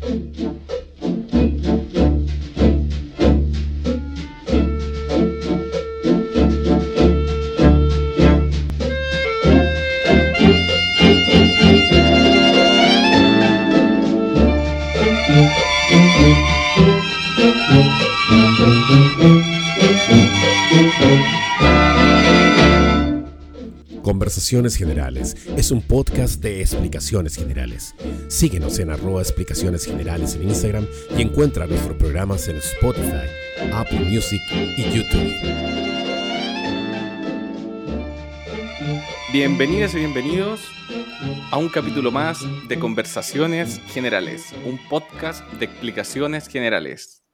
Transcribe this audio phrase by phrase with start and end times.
[0.00, 0.37] Mm-hmm.
[24.38, 27.96] Conversaciones Generales es un podcast de explicaciones generales.
[28.28, 30.86] Síguenos en arroba explicaciones generales en Instagram
[31.16, 33.26] y encuentra nuestros programas en Spotify,
[33.72, 35.32] Apple Music y YouTube.
[39.32, 40.60] Bienvenidas y bienvenidos
[41.50, 47.24] a un capítulo más de Conversaciones Generales, un podcast de explicaciones generales.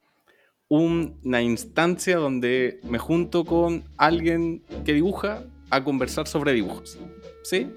[0.69, 6.97] Una instancia donde me junto con alguien que dibuja a conversar sobre dibujos.
[7.43, 7.71] ¿Sí?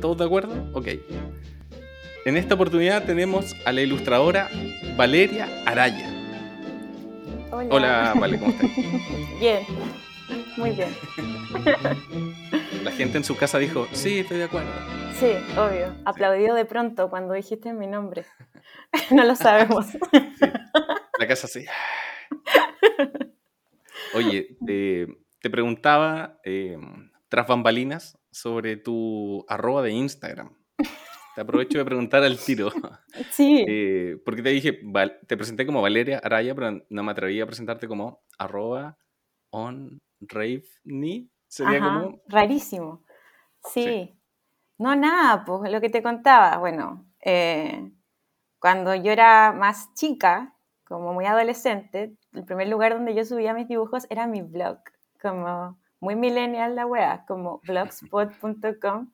[0.00, 0.54] ¿Todos de acuerdo?
[0.72, 0.88] Ok.
[2.24, 4.48] En esta oportunidad tenemos a la ilustradora
[4.96, 6.12] Valeria Araya.
[7.50, 7.68] Hola.
[7.70, 8.70] Hola, Vale, ¿cómo estás?
[9.40, 9.64] Bien,
[10.56, 10.88] muy bien.
[12.82, 14.70] La gente en su casa dijo, sí, estoy de acuerdo.
[15.18, 15.94] Sí, obvio.
[16.04, 18.24] Aplaudió de pronto cuando dijiste mi nombre.
[19.10, 19.86] No lo sabemos.
[19.86, 19.98] Sí.
[21.18, 21.64] La casa sí.
[24.14, 25.06] Oye, te,
[25.46, 26.76] te preguntaba eh,
[27.28, 30.52] tras bambalinas sobre tu arroba de Instagram.
[31.36, 32.68] Te aprovecho de preguntar al tiro.
[33.30, 34.80] Sí, Eh, porque te dije,
[35.28, 38.98] te presenté como Valeria Araya, pero no me atreví a presentarte como arroba
[39.50, 41.30] on Raveni.
[41.46, 42.22] Sería ajá, como.
[42.26, 43.04] rarísimo.
[43.62, 43.84] Sí.
[43.84, 44.18] Sí.
[44.78, 46.58] No, nada, pues lo que te contaba.
[46.58, 47.92] Bueno, eh,
[48.58, 53.68] cuando yo era más chica, como muy adolescente, el primer lugar donde yo subía mis
[53.68, 54.78] dibujos era mi blog,
[55.26, 59.10] como muy millennial la wea, como blogspot.com.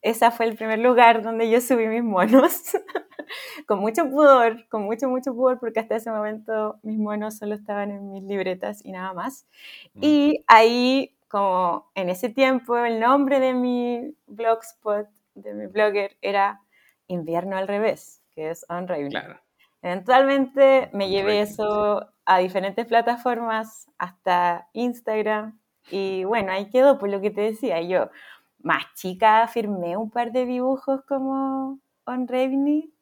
[0.00, 2.72] Ese fue el primer lugar donde yo subí mis monos,
[3.66, 7.90] con mucho pudor, con mucho, mucho pudor, porque hasta ese momento mis monos solo estaban
[7.90, 9.46] en mis libretas y nada más.
[9.94, 10.00] Mm.
[10.02, 16.60] Y ahí, como en ese tiempo, el nombre de mi blogspot, de mi blogger, era
[17.06, 19.10] Invierno al revés, que es On Raven.
[19.10, 19.40] Claro.
[19.82, 25.58] Eventualmente me llevé eso a diferentes plataformas, hasta Instagram,
[25.90, 28.10] y bueno, ahí quedó, por lo que te decía, yo
[28.62, 32.92] más chica firmé un par de dibujos como On Raven,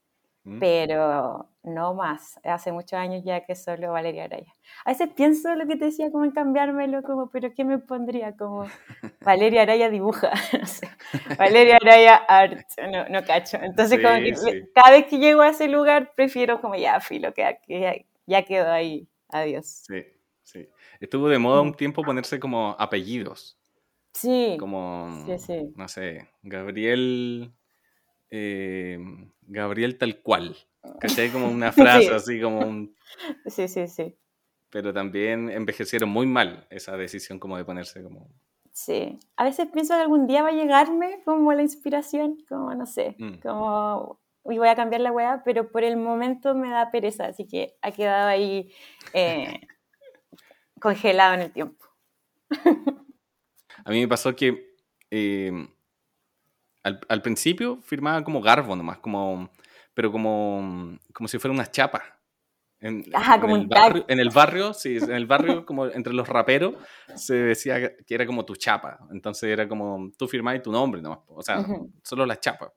[0.44, 0.60] Mm.
[0.60, 2.40] pero no más.
[2.44, 4.52] Hace muchos años ya que solo Valeria Araya.
[4.84, 8.36] A veces pienso lo que te decía, como en cambiármelo, como, pero ¿qué me pondría?
[8.36, 8.64] Como
[9.20, 10.30] Valeria Araya dibuja,
[10.60, 10.88] no sé.
[11.38, 13.58] Valeria Araya art, no, no cacho.
[13.62, 14.62] Entonces, Sí, como que sí.
[14.74, 17.94] cada vez que llego a ese lugar, prefiero como ya, filo, que, ya,
[18.26, 19.08] ya quedó ahí.
[19.30, 19.66] Adiós.
[19.86, 20.04] Sí,
[20.42, 20.68] sí.
[21.00, 21.66] Estuvo de moda Mm.
[21.66, 23.56] un tiempo ponerse como apellidos.
[24.14, 25.72] Sí, Como, sí, sí.
[25.76, 27.52] no sé, Gabriel.
[28.30, 28.98] Eh,
[29.42, 30.56] Gabriel tal cual.
[31.00, 31.30] ¿Cachai?
[31.30, 32.14] Como una frase Sí.
[32.14, 32.94] así como un.
[33.46, 34.16] Sí, sí, sí.
[34.70, 38.30] Pero también envejecieron muy mal esa decisión como de ponerse como.
[38.72, 42.86] Sí, a veces pienso que algún día va a llegarme como la inspiración, como no
[42.86, 43.38] sé, Mm.
[43.40, 47.46] como y voy a cambiar la weá, pero por el momento me da pereza, así
[47.46, 48.72] que ha quedado ahí
[49.12, 49.60] eh,
[50.80, 51.84] congelado en el tiempo.
[53.84, 54.74] A mí me pasó que
[55.10, 55.52] eh,
[56.88, 59.50] al, al principio firmaba como Garbo nomás, como,
[59.94, 62.02] pero como, como si fuera una chapa.
[62.80, 65.86] En, Ajá, en como el un barrio, en el barrio, sí, en el barrio, como
[65.86, 66.74] entre los raperos,
[67.16, 69.00] se decía que era como tu chapa.
[69.10, 71.66] Entonces era como tú firmabas tu nombre nomás, o sea,
[72.04, 72.72] solo la chapa.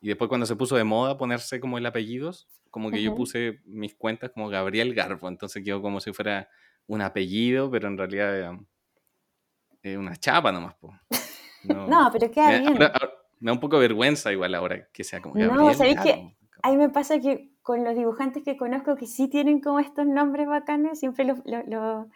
[0.00, 3.60] Y después cuando se puso de moda ponerse como el apellidos, como que yo puse
[3.64, 6.48] mis cuentas como Gabriel Garbo, entonces quedó como si fuera
[6.86, 8.60] un apellido, pero en realidad era,
[9.82, 10.74] eh, una chapa nomás.
[10.76, 10.94] po.
[11.64, 12.68] No, No, pero queda bien.
[12.68, 15.74] ahora- ahora- me da un poco de vergüenza igual ahora que sea como No, Gabriel
[15.76, 16.10] ¿sabéis qué?
[16.12, 16.32] Garbo.
[16.62, 20.06] A mí me pasa que con los dibujantes que conozco que sí tienen como estos
[20.06, 22.06] nombres bacanes, siempre los, los- los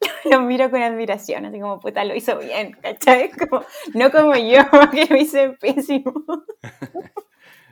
[0.42, 3.30] miro con admiración, así como, puta, lo hizo bien, ¿cachai?
[3.50, 4.60] Como, no como yo,
[4.92, 6.12] que lo hice pésimo.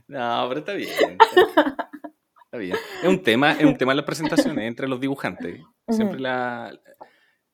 [0.08, 0.90] No, pero está bien.
[0.90, 2.76] Está, bien.
[3.02, 5.60] Es un tema, es un tema las presentaciones entre los dibujantes.
[5.88, 6.72] Siempre la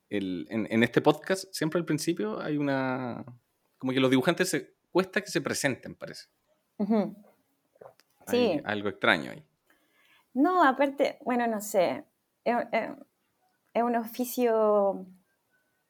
[0.08, 3.25] el- en, en este podcast, siempre al principio hay una
[3.78, 6.26] como que los dibujantes se cuesta que se presenten, parece.
[8.26, 8.60] Hay Sí.
[8.64, 9.44] algo extraño ahí.
[10.34, 12.04] No, aparte, bueno, no sé,
[12.44, 12.90] es, es-
[13.74, 15.06] es un oficio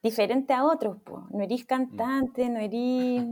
[0.03, 1.27] diferente a otros, po.
[1.31, 3.27] No eres cantante, no eres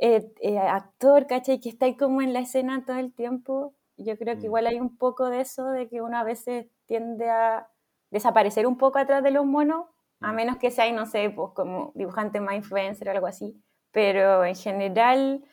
[0.00, 1.58] eh, eh, actor, ¿cachai?
[1.58, 3.74] Que estáis como en la escena todo el tiempo.
[3.96, 4.44] Yo creo que Mm.
[4.44, 7.68] igual hay un poco de eso, de que uno a veces tiende a
[8.10, 9.86] desaparecer un poco atrás de los monos,
[10.20, 10.36] a Mm.
[10.36, 13.60] menos que sea, no sé, pues como dibujante más influencer o algo así.
[13.90, 15.44] Pero en general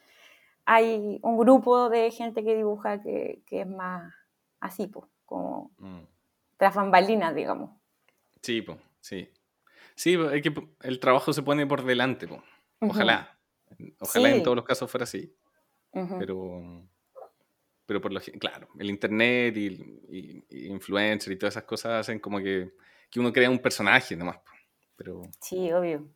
[0.65, 4.13] hay un grupo de gente que dibuja que, que es más
[4.59, 6.01] así, pues, como mm.
[6.57, 7.71] tras bambalinas, digamos.
[8.41, 9.29] Sí, pues, sí.
[9.95, 12.41] Sí, es que el trabajo se pone por delante, pues.
[12.79, 13.37] Ojalá.
[13.99, 15.33] Ojalá en todos los casos fuera así.
[16.19, 16.85] Pero
[17.85, 22.39] pero por lo claro, el internet y, y, influencer y todas esas cosas hacen como
[22.39, 22.73] que,
[23.09, 24.39] que uno crea un personaje nomás.
[24.95, 26.07] Pero, sí, obvio.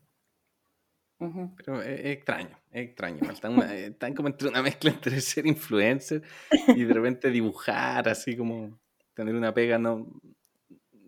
[1.57, 3.19] Pero es, extraño, es extraño.
[3.21, 6.23] están como entre una mezcla entre ser influencer
[6.67, 8.79] y de repente dibujar, así como
[9.13, 10.07] tener una pega no,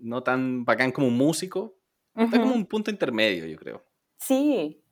[0.02, 1.76] no tan bacán como un músico.
[2.14, 3.86] Está como un punto intermedio, yo creo.
[4.18, 4.84] Sí,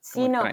[0.00, 0.44] sí, no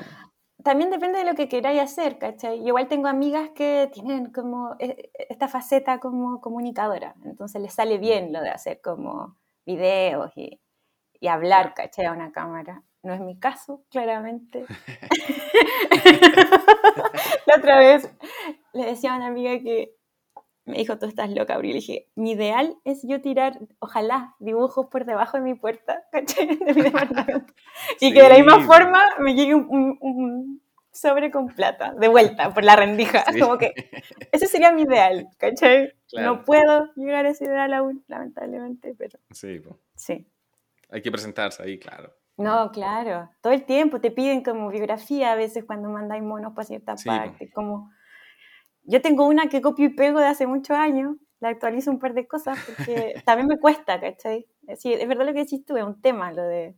[0.64, 2.60] también depende de lo que queráis hacer, ¿cachai?
[2.60, 8.34] Yo igual tengo amigas que tienen como esta faceta como comunicadora, entonces les sale bien
[8.34, 10.60] lo de hacer como videos y,
[11.20, 12.06] y hablar, ¿cachai?
[12.06, 12.84] A una cámara.
[13.02, 14.66] No es mi caso, claramente.
[17.46, 18.12] La otra vez
[18.74, 19.96] le decía a una amiga que
[20.70, 21.72] me dijo, tú estás loca, Abril.
[21.72, 26.58] Le dije, mi ideal es yo tirar, ojalá, dibujos por debajo de mi puerta, ¿cachai?
[26.58, 27.54] De mi departamento.
[28.00, 30.62] Y que de la misma forma me llegue un,
[30.92, 33.24] sobre con plata, de vuelta, por la rendija.
[33.40, 33.74] Como que
[34.32, 35.94] ese sería mi ideal, ¿cachai?
[36.14, 39.20] No puedo llegar a ese ideal aún, lamentablemente, pero...
[39.32, 39.62] Sí,
[39.96, 40.28] sí.
[40.92, 42.14] Hay que presentarse ahí, claro.
[42.40, 43.30] No, claro.
[43.42, 47.52] Todo el tiempo te piden como biografía a veces cuando mandáis monos para cierta parte,
[47.52, 47.92] como
[48.84, 52.14] yo tengo una que copio y pego de hace muchos años, la actualizo un par
[52.14, 54.48] de cosas porque también me cuesta, ¿cachai?
[54.78, 56.76] Sí, es verdad lo que decís tú, es un tema lo de,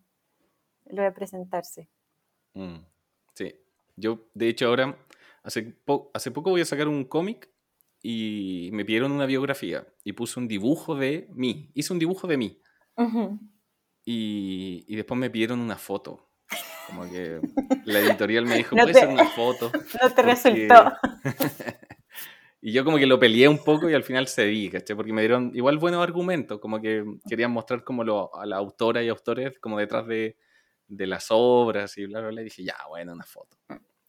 [0.88, 1.88] lo de presentarse.
[2.56, 2.78] Mm,
[3.36, 3.54] sí,
[3.96, 4.98] yo de hecho ahora,
[5.44, 5.76] hace,
[6.16, 7.52] hace poco voy a sacar un cómic
[8.02, 12.38] y me pidieron una biografía y puse un dibujo de mí, hice un dibujo de
[12.38, 12.62] mí.
[14.12, 16.28] Y, y después me pidieron una foto.
[16.88, 17.40] Como que
[17.86, 19.72] la editorial me dijo, ¿puede ser una foto?
[20.02, 20.94] No te resultó.
[22.64, 24.96] Y yo como que lo peleé un poco y al final cedí, ¿cachai?
[24.96, 29.02] Porque me dieron igual buenos argumentos, como que querían mostrar como lo, a la autora
[29.02, 30.38] y autores como detrás de,
[30.88, 32.42] de las obras y bla, bla, bla.
[32.42, 33.58] Y dije, ya, bueno, una foto.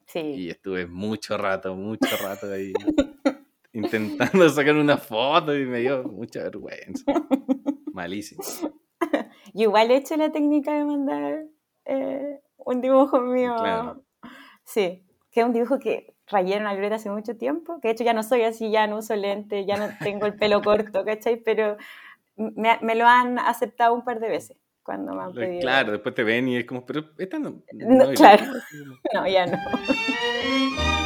[0.04, 0.19] Sí.
[0.19, 2.75] Y estuve mucho rato, mucho rato ahí
[3.72, 7.10] intentando sacar una foto y me dio mucha vergüenza.
[7.93, 8.43] Malísimo.
[9.55, 11.44] Yo igual he hecho la técnica de mandar
[11.85, 13.56] eh, un dibujo mío.
[13.59, 14.03] Claro.
[14.65, 17.93] Sí, que es un dibujo que rayé en una libreta hace mucho tiempo, que de
[17.93, 21.05] hecho ya no soy así, ya no uso lente, ya no tengo el pelo corto,
[21.05, 21.37] ¿cachai?
[21.37, 21.77] Pero
[22.37, 25.61] me, me lo han aceptado un par de veces cuando me han pedido.
[25.61, 27.62] Claro, después te ven y es como, pero esta no.
[27.73, 28.45] no claro,
[29.15, 29.59] no, ya no.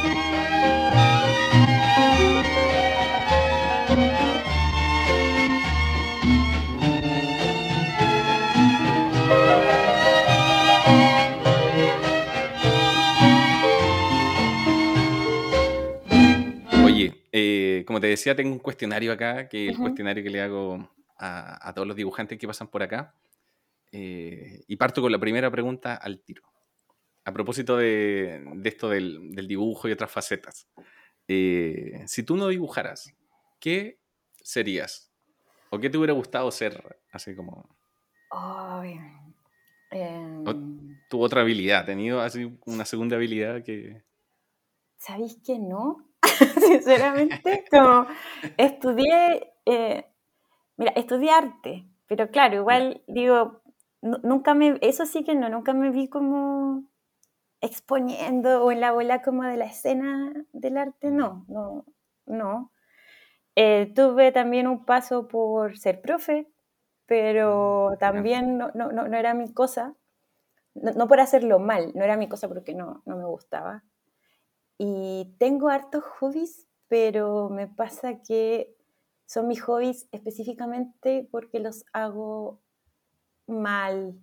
[17.87, 21.71] como te decía, tengo un cuestionario acá, que es el cuestionario que le hago a,
[21.73, 23.15] todos los dibujantes que pasan por acá.
[23.93, 26.43] Eh, y parto con la primera pregunta al tiro.
[27.23, 30.67] A propósito de, esto del, dibujo y otras facetas.
[31.29, 33.15] Eh, si tú no dibujaras,
[33.57, 33.99] ¿qué
[34.41, 35.09] serías?
[35.69, 36.99] ¿O qué te hubiera gustado ser?
[37.13, 37.69] Así como...
[39.91, 44.03] Em, tu otra habilidad, ¿tenido así una segunda habilidad que...
[44.97, 46.06] ¿Sabéis que no?
[46.67, 48.07] sinceramente, como
[48.57, 50.05] estudié, eh,
[50.77, 53.61] mira, estudié arte, pero claro, igual digo,
[54.01, 56.83] nunca me, eso sí que no, nunca me vi como
[57.61, 61.85] exponiendo o en la bola como de la escena del arte, no, no,
[62.27, 62.71] no.
[63.55, 66.47] Eh, tuve también un paso por ser profe,
[67.07, 69.95] pero mm, también no, no, no era mi cosa,
[70.75, 73.83] no, por hacerlo mal, no era mi cosa porque no, no me gustaba.
[74.77, 78.75] Y tengo hartos hobbies, pero me pasa que
[79.25, 82.61] son mis hobbies específicamente porque los hago
[83.47, 84.15] mal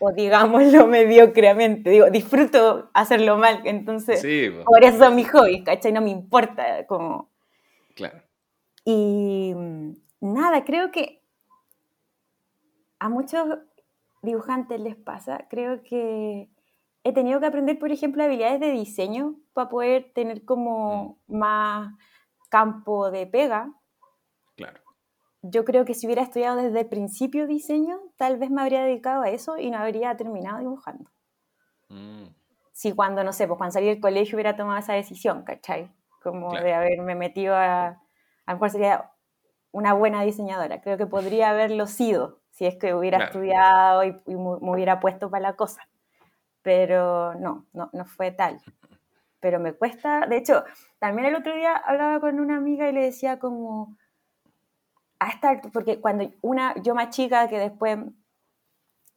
[0.00, 1.90] o digámoslo mediocremente.
[1.90, 4.20] Digo, disfruto hacerlo mal, entonces
[4.64, 5.92] por eso son mis hobbies, ¿cachai?
[5.92, 7.30] No me importa como...
[7.94, 8.22] Claro.
[8.84, 11.22] Y mm, nada, creo que
[12.98, 13.58] a muchos
[14.22, 16.48] dibujantes les pasa, creo que
[17.04, 21.36] he tenido que aprender, por ejemplo, habilidades de diseño para poder tener como mm.
[21.36, 21.94] más
[22.48, 23.72] campo de pega.
[24.56, 24.80] Claro.
[25.42, 29.22] Yo creo que si hubiera estudiado desde el principio diseño, tal vez me habría dedicado
[29.22, 31.10] a eso y no habría terminado dibujando.
[31.90, 32.28] Mm.
[32.72, 35.92] Si cuando, no sé, pues cuando salí del colegio hubiera tomado esa decisión, ¿cachai?
[36.22, 38.00] Como de haberme metido a...
[38.46, 39.10] A lo mejor sería
[39.72, 40.80] una buena diseñadora.
[40.80, 45.30] Creo que podría haberlo sido si es que hubiera estudiado y, y me hubiera puesto
[45.30, 45.86] para la cosa
[46.64, 48.60] pero no, no, no fue tal.
[49.38, 50.64] Pero me cuesta, de hecho,
[50.98, 53.96] también el otro día hablaba con una amiga y le decía como,
[55.18, 57.98] hasta, porque cuando una, yo más chica que después,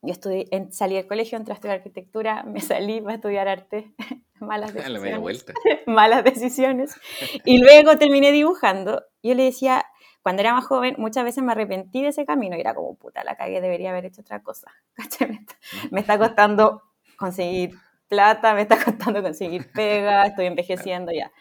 [0.01, 3.94] yo estudié, en, salí del colegio, entré a estudiar arquitectura, me salí para estudiar arte,
[4.42, 5.20] malas decisiones.
[5.20, 5.54] vuelta.
[5.88, 7.00] malas decisiones.
[7.46, 9.06] Y luego terminé dibujando.
[9.24, 9.86] Yo le decía,
[10.22, 13.24] cuando era más joven, muchas veces me arrepentí de ese camino y era como, puta,
[13.24, 14.70] la cagué, debería haber hecho otra cosa.
[15.92, 16.84] Me está, costando
[17.18, 17.72] conseguir
[18.08, 21.32] plata, me está costando conseguir pega, estoy envejeciendo ya.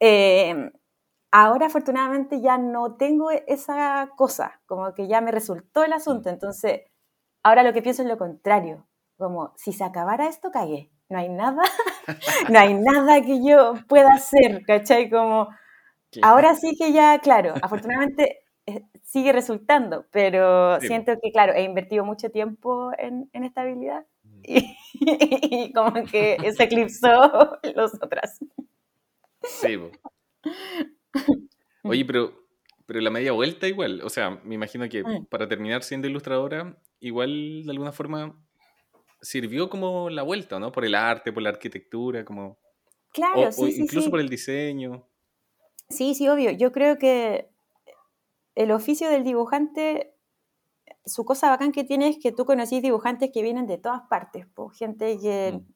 [0.00, 0.70] Eh,
[1.30, 6.82] ahora afortunadamente ya no tengo esa cosa, como que ya me resultó el asunto, entonces
[7.42, 8.86] ahora lo que pienso es lo contrario,
[9.16, 11.62] como si se acabara esto, cagué, no hay nada,
[12.50, 15.10] no hay nada que yo pueda hacer, ¿cachai?
[15.10, 15.48] Como,
[16.22, 22.04] ahora sí que ya, claro, afortunadamente eh, sigue resultando, pero siento que, claro, he invertido
[22.04, 23.64] mucho tiempo en, en esta
[24.92, 27.08] y, como que se eclipsó
[27.74, 28.38] los otras.
[29.42, 29.78] Sí,
[31.82, 32.46] Oye, pero,
[32.86, 35.26] pero la media vuelta igual, o sea, me imagino que mm.
[35.26, 38.38] para terminar siendo ilustradora, igual de alguna forma
[39.22, 40.72] sirvió como la vuelta, ¿no?
[40.72, 42.58] Por el arte, por la arquitectura, como...
[43.12, 45.06] Claro, sí, incluso por el diseño.
[45.88, 46.52] Sí, sí, obvio.
[46.52, 47.50] Yo creo que
[48.54, 50.14] el oficio del dibujante,
[51.04, 54.46] su cosa bacán que tiene es que tú conocís dibujantes que vienen de todas partes,
[54.54, 55.72] pues gente que, mm.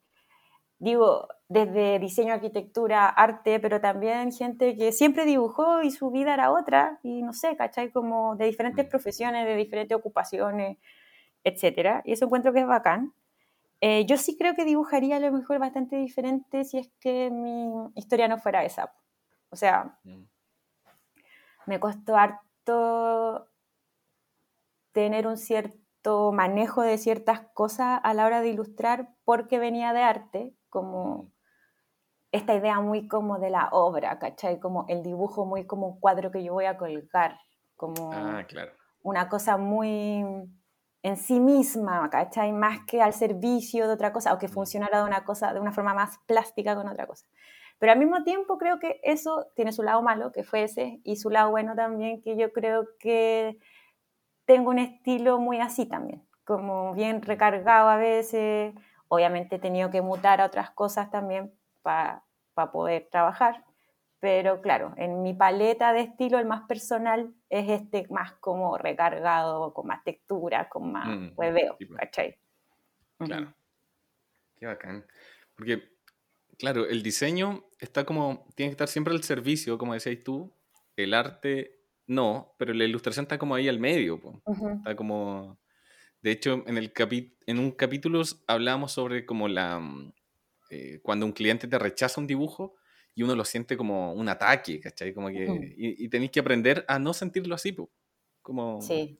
[0.78, 6.52] digo, desde diseño, arquitectura, arte, pero también gente que siempre dibujó y su vida era
[6.52, 7.90] otra, y no sé, ¿cachai?
[7.90, 8.88] Como de diferentes mm.
[8.88, 10.78] profesiones, de diferentes ocupaciones,
[11.42, 12.02] etcétera.
[12.04, 13.14] Y eso encuentro que es bacán.
[13.80, 17.68] Eh, yo sí creo que dibujaría a lo mejor bastante diferente si es que mi
[17.94, 18.94] historia no fuera esa.
[19.50, 20.22] O sea, mm.
[21.66, 23.48] me costó harto
[24.94, 30.02] tener un cierto manejo de ciertas cosas a la hora de ilustrar porque venía de
[30.02, 31.32] arte, como
[32.32, 34.58] esta idea muy como de la obra, ¿cachai?
[34.58, 37.38] Como el dibujo muy como un cuadro que yo voy a colgar,
[37.76, 38.72] como ah, claro.
[39.02, 40.24] una cosa muy
[41.02, 42.52] en sí misma, ¿cachai?
[42.52, 44.52] Más que al servicio de otra cosa, o que mm.
[44.52, 47.26] funcionara de una cosa, de una forma más plástica con otra cosa.
[47.78, 51.16] Pero al mismo tiempo creo que eso tiene su lado malo, que fue ese, y
[51.16, 53.58] su lado bueno también, que yo creo que
[54.44, 58.74] tengo un estilo muy así también, como bien recargado a veces,
[59.08, 62.22] obviamente he tenido que mutar a otras cosas también para
[62.72, 63.64] poder trabajar,
[64.24, 69.74] pero claro, en mi paleta de estilo, el más personal es este más como recargado,
[69.74, 71.90] con más textura, con más mm, hueveo, pues.
[72.00, 72.38] ¿cachai?
[73.18, 73.52] Claro.
[74.56, 75.04] Qué bacán.
[75.54, 75.90] Porque,
[76.58, 80.50] claro, el diseño está como, tiene que estar siempre al servicio, como decías tú.
[80.96, 81.73] El arte
[82.06, 84.20] no, pero la ilustración está como ahí al medio.
[84.78, 85.58] Está como...
[86.22, 89.78] De hecho, en, el capi en un capítulo hablábamos sobre como la...
[89.78, 90.12] Mm,
[90.70, 92.74] eh, cuando un cliente te rechaza un dibujo,
[93.14, 95.14] y uno lo siente como un ataque, ¿cachai?
[95.14, 97.88] Como que, y, tenéis que aprender a no sentirlo así, po.
[98.42, 99.18] Como, sí.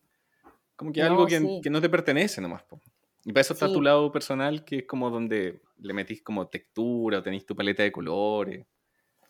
[0.77, 2.65] como que algo que, que, no te pertenece nomás.
[2.65, 2.81] Po.
[3.25, 7.19] Y para eso está tu lado personal, que es como donde le metís como textura,
[7.19, 8.67] o tenéis tu paleta de colores.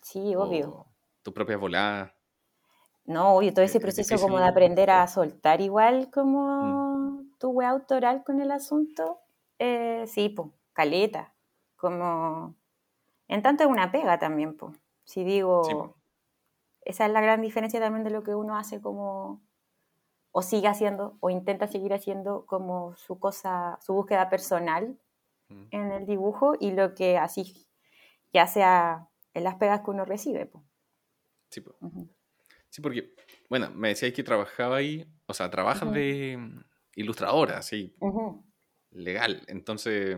[0.01, 0.87] Sí, obvio.
[1.21, 2.14] Tu propia volada.
[3.05, 7.37] No, obvio, todo ese proceso como de aprender a soltar igual como mm.
[7.37, 9.19] tu web autoral con el asunto.
[9.59, 11.33] Eh, sí, pues, caleta.
[11.75, 12.55] Como
[13.27, 14.75] en tanto es una pega también, pues.
[15.03, 15.95] Si digo,
[16.81, 19.43] esa es la gran diferencia también de lo que uno hace como,
[20.31, 24.97] o sigue haciendo, o intenta seguir haciendo como su cosa, su búsqueda personal
[25.49, 25.63] mm.
[25.69, 27.67] en el dibujo y lo que así,
[28.33, 30.47] ya sea en las pegas que uno recibe.
[30.47, 30.63] pues.
[31.49, 31.61] Sí,
[32.75, 33.15] sí, porque,
[33.49, 36.37] bueno, me decías que trabajaba ahí, o sea, trabajas de
[36.93, 37.95] ilustradora, sí,
[38.91, 39.43] legal.
[39.47, 40.17] Entonces,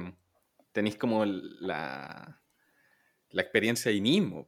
[0.72, 2.42] tenéis como la,
[3.30, 4.48] la experiencia ahí mismo.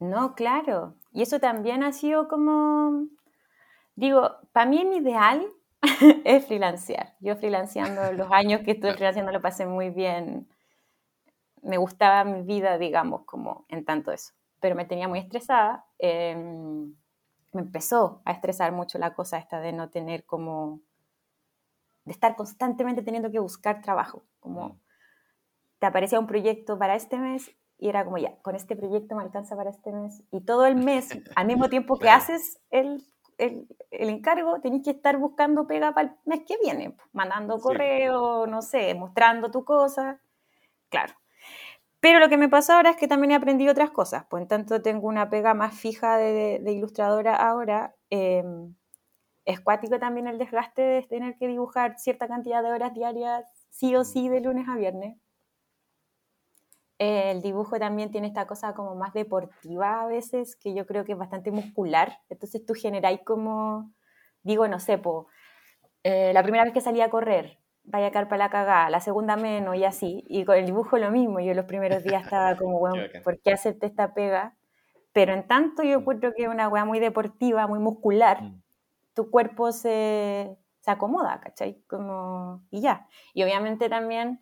[0.00, 0.96] No, claro.
[1.12, 3.08] Y eso también ha sido como,
[3.94, 5.46] digo, para mí mi ideal
[6.24, 7.14] es freelancear.
[7.20, 10.48] Yo freelanceando los años que estuve freelanceando lo pasé muy bien.
[11.60, 14.32] Me gustaba mi vida, digamos, como en tanto eso.
[14.60, 15.84] Pero me tenía muy estresada.
[15.98, 16.94] Em,
[17.54, 20.80] me empezó a estresar mucho la cosa esta de no tener como,
[22.04, 24.24] de estar constantemente teniendo que buscar trabajo.
[24.40, 24.80] Como
[25.78, 29.22] te aparecía un proyecto para este mes y era como, ya, con este proyecto me
[29.22, 30.22] alcanza para este mes.
[30.30, 33.02] Y todo el mes, al mismo tiempo que haces el,
[33.38, 38.46] el, el encargo, tenés que estar buscando pega para el mes que viene, mandando correo,
[38.46, 40.20] no sé, mostrando tu cosa.
[40.88, 41.14] Claro.
[42.04, 44.26] Pero lo que me pasa ahora es que también he aprendido otras cosas.
[44.28, 47.94] Pues en tanto tengo una pega más fija de, ilustradora ahora.
[48.10, 48.44] Eh,
[49.46, 53.96] es cuático también el desgaste de tener que dibujar cierta cantidad de horas diarias, sí
[53.96, 55.16] o sí, de lunes a viernes
[56.98, 61.12] el dibujo también tiene esta cosa como más deportiva a veces, que yo creo que
[61.12, 62.18] es bastante muscular.
[62.28, 63.92] Entonces tú generáis como
[64.42, 65.00] digo, no sé,
[66.04, 69.00] eh, la primera vez que salí a correr, vaya a caer para la cagada, la
[69.00, 70.24] segunda menos y así.
[70.28, 73.52] Y con el dibujo lo mismo, yo los primeros días estaba como, bueno, ¿por qué
[73.52, 74.56] hacerte esta pega?
[75.12, 76.00] Pero en tanto yo mm.
[76.00, 78.62] encuentro que es una weá muy deportiva, muy muscular, mm.
[79.14, 81.82] tu cuerpo se, se acomoda, ¿cachai?
[81.86, 83.06] Como, y ya.
[83.32, 84.40] Y obviamente también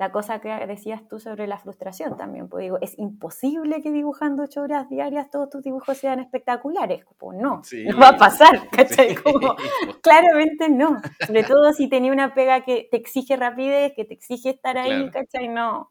[0.00, 4.44] la cosa que decías tú sobre la frustración también, pues digo, es imposible que dibujando
[4.44, 9.14] ocho horas diarias todos tus dibujos sean espectaculares, pues no, no va a pasar, ¿cachai?
[9.14, 9.54] Como,
[10.02, 14.48] claramente no, sobre todo si tenía una pega que te exige rapidez, que te exige
[14.48, 15.48] estar ahí, ¿cachai?
[15.48, 15.90] No,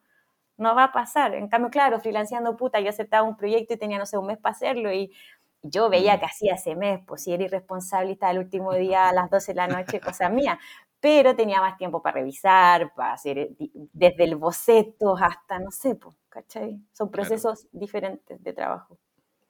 [0.57, 1.35] no va a pasar.
[1.35, 4.39] En cambio, claro, freelanceando puta, yo aceptaba un proyecto y tenía, no sé, un mes
[4.39, 5.13] para hacerlo y
[5.61, 6.19] yo veía mm.
[6.19, 9.29] que hacía ese mes, pues si era irresponsable y estaba el último día a las
[9.29, 10.57] 12 de la noche, cosa mía
[10.99, 13.55] pero tenía más tiempo para revisar, para hacer eh,
[13.93, 16.79] desde el boceto hasta, no sé, pues, ¿cachai?
[16.93, 18.97] Son procesos diferentes de trabajo.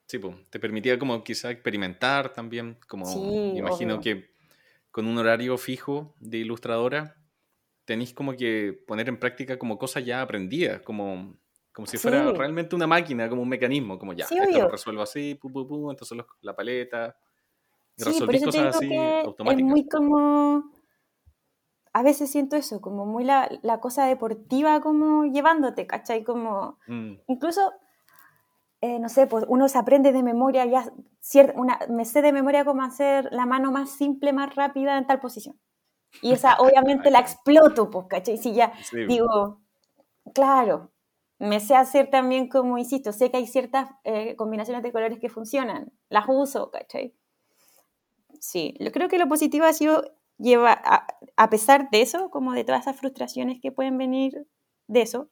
[0.05, 4.31] Sí, pues, te permitía como quizá experimentar también, como sí, imagino que
[4.91, 7.15] con un horario fijo de ilustradora
[7.85, 11.35] tenéis como que poner en práctica como cosas ya aprendidas, como,
[11.71, 15.35] como si fuera realmente una máquina, como un mecanismo, como ya, esto lo resuelvo así,
[15.35, 17.15] pum, pum, pum, entonces la paleta,
[18.07, 19.59] y sí, cosas así automáticas.
[19.59, 20.71] Es muy como
[21.99, 23.49] a veces siento eso, como muy la,
[23.81, 26.23] cosa deportiva como llevándote, ¿cachai?
[26.23, 27.15] Como, mm.
[27.27, 27.73] incluso,
[28.79, 30.93] eh, no sé, pues uno se aprende de memoria, ya,
[31.55, 35.19] una, me sé de memoria cómo hacer la mano más simple, más rápida en tal
[35.19, 35.59] posición.
[36.21, 38.37] Y esa obviamente la exploto, pues, ¿cachai?
[38.37, 38.71] Si ya
[39.05, 39.59] digo,
[40.33, 40.91] claro,
[41.37, 45.27] me sé hacer también como, insisto, sé que hay ciertas eh, combinaciones de colores que
[45.27, 47.13] funcionan, las uso, ¿cachai?
[48.39, 50.81] Sí, yo creo que lo positivo ha sido lleva,
[51.37, 54.47] a, pesar de eso, como de todas esas frustraciones que pueden venir
[54.87, 55.29] de eso,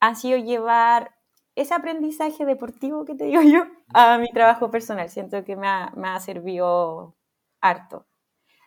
[0.00, 1.14] ha sido llevar
[1.54, 5.08] ese aprendizaje deportivo que te digo yo a mi trabajo personal.
[5.08, 7.14] Siento que me ha, me ha servido
[7.60, 8.06] harto.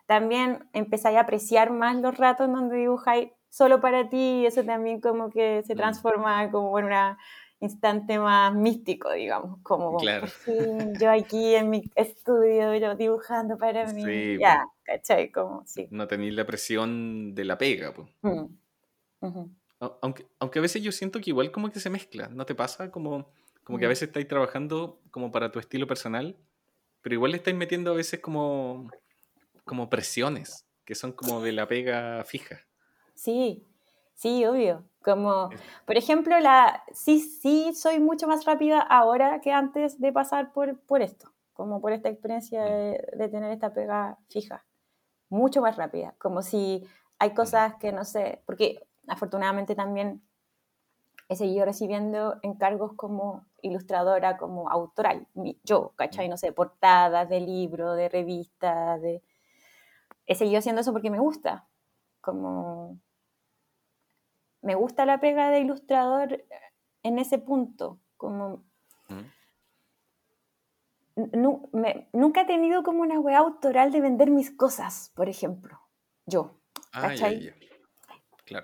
[0.05, 4.63] También empezáis a apreciar más los ratos en donde dibujáis solo para ti y eso
[4.63, 7.17] también como que se transforma como en una
[7.60, 10.28] instante más místico, digamos, como claro.
[11.00, 15.32] yo aquí en mi estudio yo dibujando para mí, ya, ¿cachai?
[15.32, 15.88] Como, sí.
[15.91, 18.10] No tenéis la presión de la pega, pues.
[20.02, 22.91] aunque, aunque a veces yo siento que igual como que se mezcla, ¿no te pasa?
[22.91, 23.28] Como,
[23.63, 23.89] como que a mm.
[23.89, 26.38] veces estáis trabajando como para tu estilo personal,
[27.02, 28.89] pero igual le estáis metiendo a veces como,
[29.65, 32.62] como presiones, que son como de la pega fija.
[33.15, 33.65] Sí,
[34.13, 34.86] sí, obvio.
[35.04, 35.50] Como,
[35.86, 40.80] por ejemplo, la, sí, sí soy mucho más rápida ahora que antes de pasar por,
[40.80, 43.17] por esto, como por esta experiencia mm.
[43.17, 44.65] de, tener esta pega fija.
[45.36, 46.88] Mucho más rápida, como si
[47.19, 47.36] hay mm.
[47.36, 50.21] cosas que no sé, porque afortunadamente también
[51.28, 55.28] he seguido recibiendo encargos como ilustradora, como autoral,
[55.63, 56.28] yo, ¿cachai?
[56.28, 56.30] Mm.
[56.32, 59.21] No sé, portadas de libros, de revistas, de...
[60.26, 61.67] He seguido haciendo eso porque me gusta,
[62.21, 62.98] como
[64.62, 66.45] me gusta la pega de ilustrador
[67.04, 68.63] en ese punto, como...
[71.15, 75.80] nunca he tenido como una wea autoral de vender mis cosas, por ejemplo,
[76.25, 76.60] yo.
[76.91, 77.13] Ah,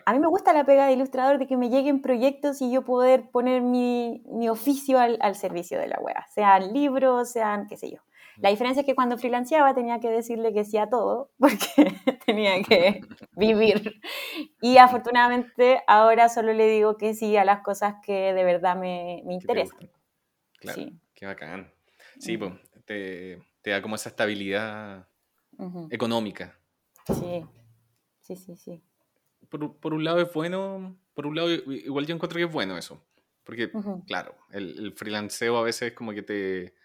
[0.05, 2.83] A mí me gusta la pega de ilustrador de que me lleguen proyectos y yo
[2.83, 7.91] poder poner mi, oficio al, al, servicio de la wea, sean libros, sean qué sé
[7.91, 8.01] yo.
[8.37, 11.93] La diferencia es que cuando freelanceaba tenía que decirle que sí a todo, porque
[12.25, 13.01] tenía que
[13.33, 14.01] vivir.
[14.61, 19.21] Y afortunadamente ahora solo le digo que sí a las cosas que de verdad me,
[19.25, 19.89] me interesan.
[20.59, 20.83] Claro,
[21.13, 21.71] qué bacán.
[22.21, 22.53] Sí, pues,
[22.85, 25.07] te, da como esa estabilidad
[25.89, 26.57] económica.
[27.07, 27.45] Sí,
[28.21, 28.83] sí, sí, sí.
[29.49, 33.03] Por, un lado es bueno, por un lado igual yo encuentro que es bueno eso.
[33.43, 33.71] Porque,
[34.05, 36.75] claro, el, el freelanceo a veces como que te...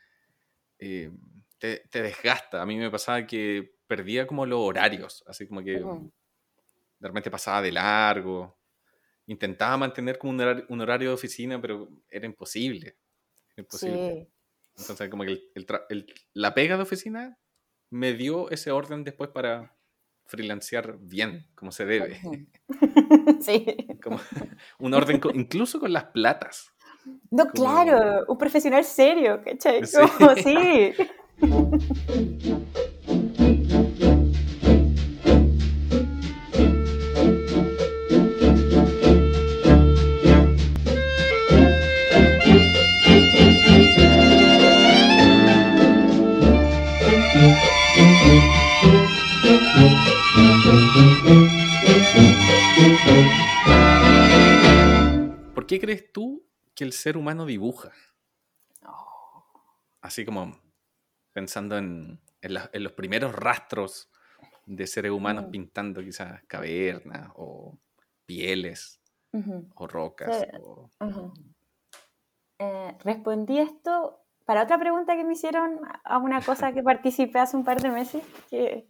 [0.79, 1.11] Eh,
[1.59, 2.63] te, desgasta.
[2.63, 7.63] A mí me pasaba que perdía como los horarios, así como que de repente pasaba
[7.63, 8.59] de largo.
[9.27, 12.97] Intentaba mantener como un horario, de oficina, pero era imposible.
[13.57, 14.29] imposible.
[14.79, 15.43] Entonces, como que
[16.35, 17.39] la pega de oficina
[17.91, 19.75] me dio ese orden después para
[20.27, 22.21] freelancear bien, como se debe.
[23.41, 23.65] Sí.
[24.03, 24.21] Como
[24.79, 26.73] un orden, incluso con las platas.
[27.31, 29.83] No, claro, un profesional serio, ¿cachai?
[30.43, 30.93] sí.
[55.55, 57.93] ¿Por qué crees tú que el ser humano dibuja?
[60.01, 60.57] Así como
[61.33, 64.09] pensando en, en, los primeros rastros
[64.67, 65.51] de seres humanos Mm.
[65.51, 67.77] pintando quizás cavernas o
[68.27, 69.01] pieles
[69.75, 70.39] o rocas.
[70.41, 70.47] Sí.
[70.63, 71.33] o- ujú.
[72.59, 77.57] Eh, respondí esto para otra pregunta que me hicieron a una cosa que participé hace
[77.57, 78.87] un par de meses, que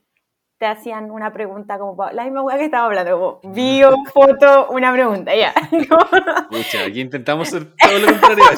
[0.58, 4.92] te hacían una pregunta como la misma hueá que estaba hablando, como bio, foto, una
[4.92, 5.52] pregunta, ya.
[6.50, 8.44] Pucha, aquí intentamos hacer todo lo contrario.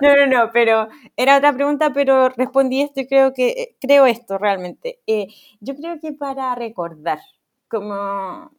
[0.00, 4.04] No, no, no, pero era otra pregunta, pero respondí esto y creo que eh, creo
[4.04, 5.00] esto realmente.
[5.06, 5.28] Eh,
[5.60, 7.20] yo creo que para recordar,
[7.68, 8.50] como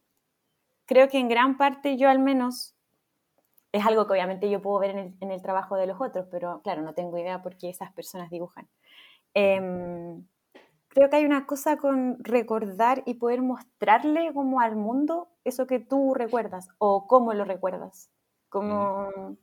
[0.86, 2.77] creo que en gran parte yo al menos
[3.72, 6.28] es algo que obviamente yo puedo ver en el, en el trabajo de los otros,
[6.32, 8.68] pero claro, no tengo idea por qué esas personas dibujan.
[9.34, 10.26] Em,
[10.88, 15.80] creo que hay una cosa con recordar y poder mostrarle como al mundo eso que
[15.80, 18.10] tú recuerdas o cómo lo recuerdas.
[18.50, 19.38] Como,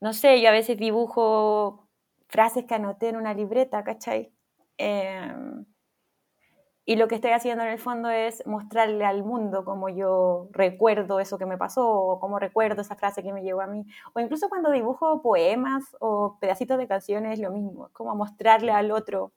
[0.00, 1.88] no sé, yo a veces dibujo
[2.28, 4.32] frases que anoté en una libreta, ¿cachai?
[4.76, 5.64] Em,
[6.90, 11.20] y lo que estoy haciendo en el fondo es mostrarle al mundo cómo yo recuerdo
[11.20, 13.86] eso que me pasó, o cómo recuerdo esa frase que me llegó a mí.
[14.12, 18.90] O incluso cuando dibujo poemas o pedacitos de canciones, lo mismo, es como mostrarle al
[18.90, 19.30] otro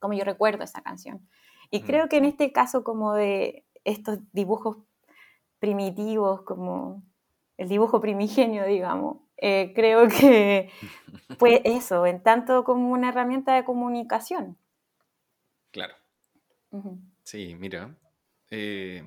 [0.00, 1.26] cómo yo recuerdo esa canción.
[1.70, 1.86] Y Mm.
[1.86, 4.76] creo que en este caso como de estos dibujos
[5.60, 7.04] primitivos, como
[7.56, 10.68] el dibujo primigenio, digamos, eh, creo que
[11.38, 14.58] pues eso, en tanto como una herramienta de comunicación.
[17.24, 17.96] Sí, mira.
[18.50, 19.02] eh,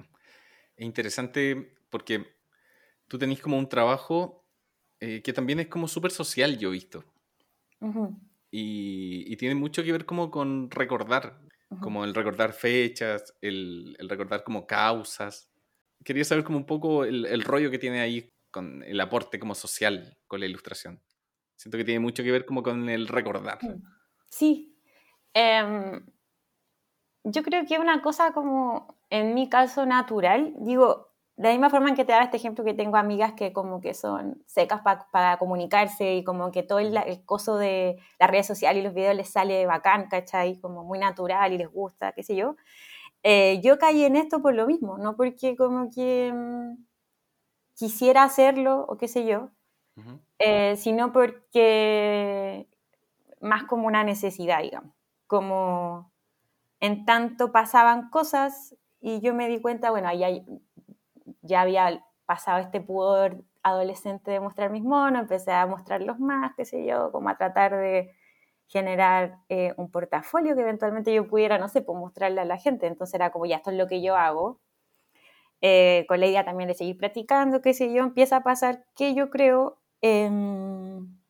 [0.77, 2.25] es interesante porque
[3.07, 4.45] tú tenés como un trabajo
[4.99, 7.05] eh, que también es como súper social, yo he visto.
[7.81, 8.03] Ujú,
[8.51, 11.39] Y, y tiene mucho que ver como con recordar,
[11.79, 15.49] como el recordar fechas, el, el recordar como causas.
[16.03, 19.55] Quería saber como un poco el, el rollo que tiene ahí con el aporte como
[19.55, 21.01] social con la ilustración.
[21.55, 23.59] Siento que tiene mucho que ver como con el recordar.
[23.61, 23.81] Mm.
[24.29, 24.75] Sí.
[25.33, 26.05] Em,
[27.23, 30.53] yo creo que es una cosa como, en mi caso, natural.
[30.59, 33.53] Digo, de la misma forma en que te daba este ejemplo que tengo amigas que
[33.53, 37.97] como que son secas pa- para comunicarse y como que todo el, el coso de
[38.19, 40.59] las redes sociales y los videos les sale bacán, ¿cachai?
[40.59, 42.55] Como muy natural y les gusta, qué sé yo.
[43.23, 46.75] Eh, yo caí en esto por lo mismo, no porque como que mm,
[47.75, 49.49] quisiera hacerlo o qué sé yo,
[49.95, 50.19] Ujú.
[50.39, 52.69] eh, sino porque
[53.41, 54.93] más como una necesidad, digamos.
[55.27, 56.10] Como
[56.81, 60.09] en tanto pasaban cosas y yo me di cuenta, bueno,
[61.41, 66.65] ya había pasado este pudor adolescente de mostrar mis monos, empecé a mostrarlos más, qué
[66.65, 68.13] sé yo, como a tratar de
[68.67, 72.87] generar eh, un portafolio que eventualmente yo pudiera, no sé, pues mostrarle a la gente.
[72.87, 74.59] Entonces era como, ya, esto es lo que yo hago.
[75.61, 79.13] Eh, con la idea también de seguir practicando, qué sé yo, empieza a pasar que
[79.13, 81.20] yo creo, em,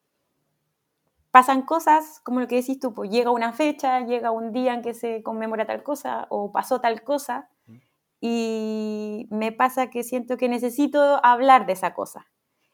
[1.32, 4.82] pasan cosas, como lo que decís tú, pues llega una fecha, llega un día en
[4.82, 7.78] que se conmemora tal cosa o pasó tal cosa, Mm.
[8.22, 12.28] y me pasa que siento que necesito hablar de esa cosa.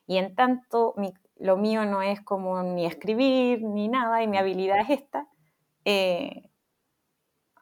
[0.07, 4.37] Y en tanto, mi- lo mío no es como ni escribir ni nada, y mi
[4.37, 5.27] habilidad es esta,
[5.85, 6.49] eh,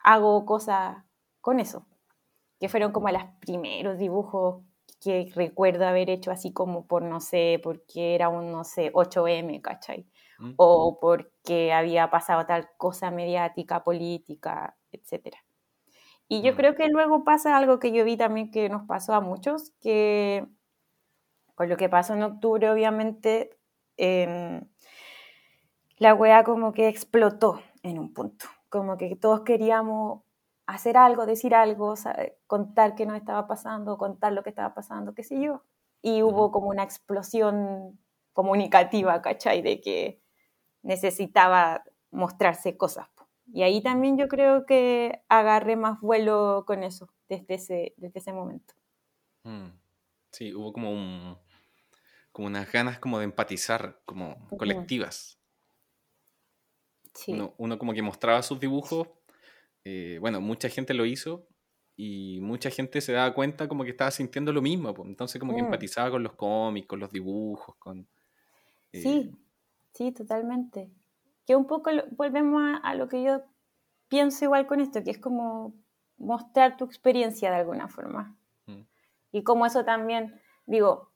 [0.03, 0.97] hago cosas
[1.41, 1.85] con eso,
[2.59, 4.63] que fueron como los primeros dibujos
[5.01, 9.61] que recuerdo haber hecho así como por, no sé, porque era un, no sé, 8M,
[9.61, 10.07] ¿cachai?
[10.39, 10.53] Mm.
[10.57, 15.37] O porque había pasado tal cosa mediática, política, etc.
[16.27, 16.55] Y yo Mm.
[16.55, 20.47] creo que luego pasa algo que yo vi también que nos pasó a muchos, que
[21.55, 23.57] con lo que pasó en octubre, obviamente,
[23.97, 24.61] em,
[25.97, 28.45] la wea como que explotó en un punto.
[28.69, 30.23] Como que todos queríamos
[30.65, 31.93] hacer algo, decir algo,
[32.47, 35.63] contar qué nos estaba pasando, contar lo que estaba pasando, qué sé yo.
[36.01, 37.99] Y hubo como una explosión
[38.33, 39.61] comunicativa, ¿cachai?
[39.61, 40.21] De que
[40.85, 43.07] necesitaba mostrarse cosas.
[43.53, 48.33] Y ahí también yo creo que agarré más vuelo con eso desde ese, desde ese
[48.33, 48.73] momento.
[49.43, 49.67] Mm.
[50.31, 51.37] Sí, hubo como un
[52.31, 55.39] como unas ganas como de empatizar, como colectivas.
[57.13, 57.31] Sí.
[57.31, 59.07] Uno, uno como que mostraba sus dibujos,
[59.85, 61.47] eh, bueno, mucha gente lo hizo
[61.95, 65.61] y mucha gente se daba cuenta como que estaba sintiendo lo mismo, entonces como que
[65.61, 65.65] Mm.
[65.65, 68.05] empatizaba con los cómics, con los dibujos, con...
[68.91, 69.31] eh, Sí,
[69.95, 70.91] sí, totalmente.
[71.47, 73.41] Que un poco lo- volvemos a, a lo que yo
[74.09, 75.75] pienso igual con esto, que es como
[76.17, 78.37] mostrar tu experiencia de alguna forma.
[78.67, 78.81] mm,
[79.33, 81.11] Y como eso también, digo,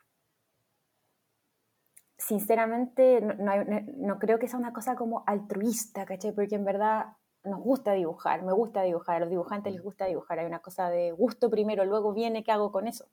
[2.18, 6.34] sinceramente no, no no- no creo que sea una cosa como altruista, ¿cachai?
[6.34, 7.14] Porque en verdad
[7.44, 10.90] nos gusta dibujar, me gusta dibujar, a los dibujantes les gusta dibujar, hay una cosa
[10.90, 13.06] de gusto primero, luego viene qué hago con eso.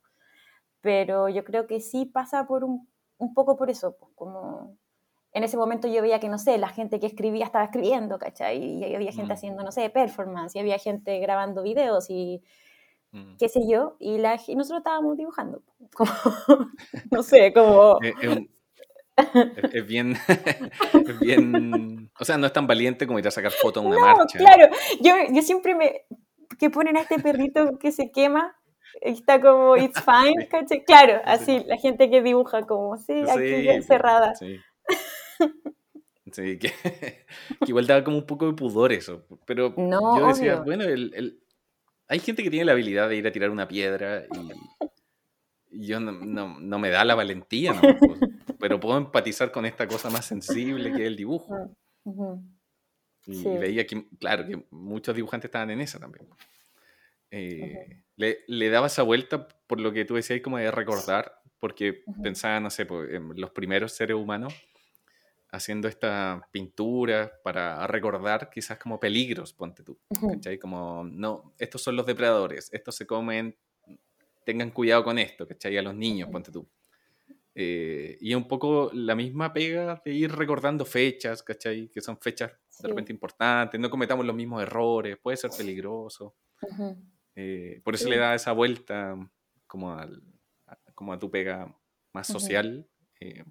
[0.83, 4.79] Pero yo creo que sí pasa por un, un poco por eso, pues, como
[5.37, 8.59] en ese momento yo veía que, no sé, la gente que escribía estaba escribiendo, ¿cachai?
[8.63, 9.37] Y había gente Mm.
[9.37, 12.43] haciendo, no sé, performance, y había gente grabando videos y
[13.13, 13.37] Mm.
[13.39, 15.63] qué sé yo, y, la, y nosotros estábamos dibujando.
[15.95, 16.11] Como,
[17.11, 17.99] no sé, como...
[18.03, 18.51] Es, es un-
[19.17, 20.17] es- es bien,
[21.09, 23.97] es bien, o sea, no es tan valiente como ir a sacar fotos a una
[23.97, 24.39] No, marcha.
[24.39, 24.69] claro,
[25.01, 26.03] yo, yo siempre me...
[26.59, 28.55] que ponen a este perrito que se quema,
[29.01, 30.85] está como, it's fine, ¿cachai?
[30.85, 34.35] Claro, así, la gente que dibuja como, sí, aquí ya encerrada.
[34.35, 34.59] Sí.
[36.33, 36.73] Sí, que,
[37.61, 39.27] que igual daba como un poco de pudor eso.
[39.47, 40.65] Pero No, yo decía, obvio.
[40.65, 41.41] bueno, el, el-
[42.09, 44.25] hay gente que tiene la habilidad de ir a tirar una piedra
[45.71, 47.81] y, y yo no, no- no me da la valentía, ¿no?
[47.81, 48.21] Pues,
[48.59, 51.71] pero puedo empatizar con esta cosa más sensible que es el dibujo.
[52.05, 52.43] Ujú.
[53.27, 53.49] Y, Sí.
[53.49, 56.27] y veía que, claro, que muchos dibujantes estaban en esa también.
[57.31, 62.03] Eh, le, le daba esa vuelta por lo que tú decías, como de recordar, porque
[62.07, 62.23] Ujú.
[62.23, 64.55] pensaba, no sé, pues, en los primeros seres humanos
[65.57, 69.99] haciendo estas pinturas para recordar quizás como peligros, ponte tú.
[70.31, 70.59] ¿cachai?
[70.59, 73.57] Como, no, estos son los depredadores, estos se comen,
[74.45, 75.77] tengan cuidado con esto, ¿cachai?
[75.79, 76.69] A los niños, ponte tú.
[77.55, 81.89] Eh, y un poco la misma pega de ir recordando fechas, ¿cachai?
[81.89, 82.87] Que son fechas de Sí.
[82.87, 86.37] repente importantes, no cometamos los mismos errores, puede ser peligroso.
[87.35, 88.11] Eh, por eso Sí.
[88.11, 89.17] le da esa vuelta
[89.67, 90.23] como, al,
[90.67, 91.75] a- como a tu pega
[92.13, 92.87] más social.
[93.21, 93.45] eh,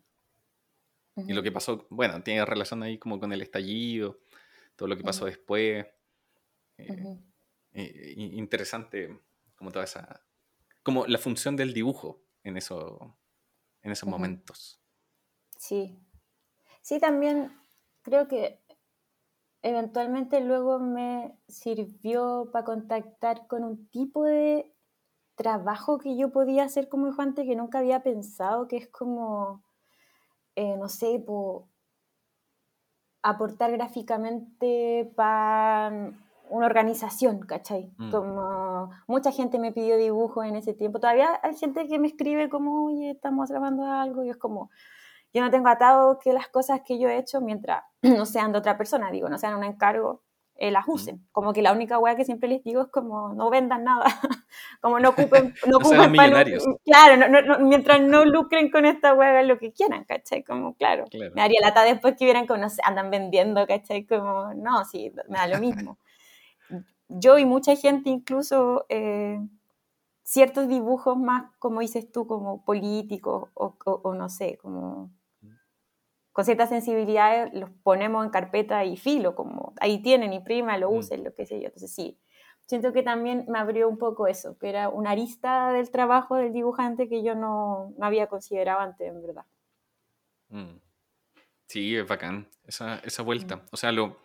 [1.15, 4.19] y lo que pasó, bueno, tiene relación ahí como con el estallido,
[4.75, 5.85] todo lo que pasó después.
[6.77, 7.21] eh,
[7.73, 9.19] eh, interesante
[9.55, 10.25] como toda esa
[10.83, 13.17] como la función del dibujo en eso
[13.81, 14.81] en esos momentos
[15.57, 15.97] Sí.
[16.81, 17.51] Sí, también
[18.03, 18.61] creo que
[19.63, 24.71] eventualmente luego me sirvió para contactar con un tipo de
[25.35, 29.63] trabajo que yo podía hacer como dibujante que nunca había pensado, que es como,
[30.55, 31.67] eh, no sé, po-
[33.21, 36.11] aportar gráficamente para
[36.49, 37.91] una organización, ¿cachai?
[37.97, 38.11] Mm.
[38.11, 40.99] Como mucha gente me pidió dibujo en ese tiempo.
[40.99, 44.69] Todavía hay gente que me escribe como, oye, estamos grabando algo, y es como,
[45.33, 48.59] yo no tengo atado que las cosas que yo he hecho mientras no sean de
[48.59, 50.21] otra persona, digo, no sean un encargo,
[50.57, 51.25] eh, las usen.
[51.31, 54.05] Como que la única weá que siempre les digo es como, no vendan nada,
[54.81, 56.63] como no ocupen, no ocupen millonarios.
[56.85, 60.43] Claro, no- no- no, mientras no lucren con esta weá, hagan lo que quieran, ¿cachai?
[60.43, 61.05] Como, claro.
[61.11, 61.31] Claro.
[61.35, 64.05] Me daría lata después que vieran como, no sé, andan vendiendo, ¿cachai?
[64.05, 65.97] Como, no, sí, me da lo mismo.
[67.07, 68.85] Yo y mucha gente incluso...
[68.89, 69.39] eh,
[70.27, 75.11] ciertos dibujos más, como dices tú, como políticos o, o- o no sé, como
[76.35, 80.91] con ciertas sensibilidades los ponemos en carpeta y filo, como ahí tienen, y prima, lo
[80.91, 80.95] Mm.
[80.97, 81.67] usen, lo que sé yo.
[81.67, 82.19] Entonces sí,
[82.65, 86.51] siento que también me abrió un poco eso, que era una arista del trabajo del
[86.51, 89.45] dibujante que yo no, no había considerado antes, en verdad.
[90.49, 90.77] Mm.
[91.67, 94.17] sí es bacán esa, esa vuelta o sea lo-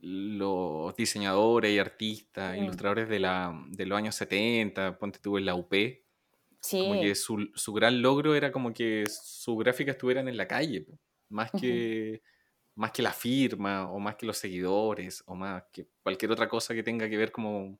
[0.00, 2.62] los diseñadores y artistas Mm.
[2.64, 6.04] ilustradores de, la, de los años 70 ponte tú en la UP
[6.60, 10.46] Sí, como que su, su gran logro era como que sus gráficas estuvieran en la
[10.48, 10.86] calle,
[11.28, 12.22] más que,
[12.74, 16.74] más que la firma, o más que los seguidores, o más que cualquier otra cosa
[16.74, 17.78] que tenga que ver como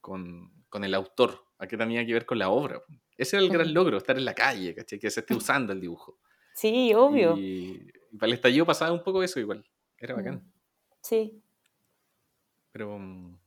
[0.00, 2.82] con, con el autor, a que tenía que ver con la obra.
[3.16, 4.98] Ese era el gran logro, estar en la calle, ¿cachai?
[4.98, 6.18] que se esté usando el dibujo.
[6.54, 7.36] sí, obvio.
[7.36, 9.64] Y, y para el estallido pasaba un poco eso igual,
[9.98, 10.36] era bacán.
[10.36, 10.52] Mm.
[11.02, 11.42] Sí.
[12.72, 13.38] Pero, mm,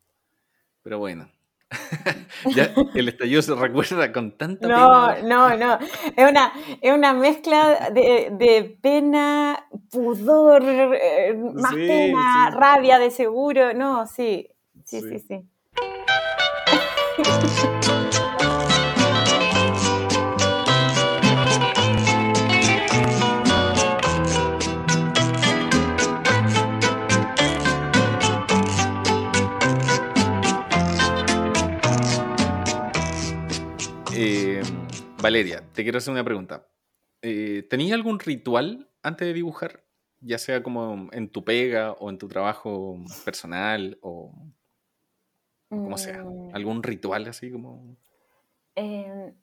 [0.82, 1.32] pero bueno.
[2.56, 5.28] ya el estallido se recuerda con tanta No, pena.
[5.28, 5.80] no, no.
[6.16, 12.58] Es una, es una mezcla de, de pena, pudor, eh, más Sí, pena, sí.
[12.60, 13.74] rabia de seguro.
[13.74, 14.50] No, sí.
[14.84, 15.26] Sí, sí, Sí.
[15.28, 15.48] sí.
[35.22, 36.68] Valeria, te quiero hacer una pregunta.
[37.22, 39.86] Eh, ¿Tenías algún ritual antes de dibujar?
[40.20, 44.34] Ya sea como en tu pega o en tu trabajo personal o,
[45.70, 46.24] como sea.
[46.24, 47.98] Mm, ¿Algún ritual así como...?
[48.76, 49.34] eh,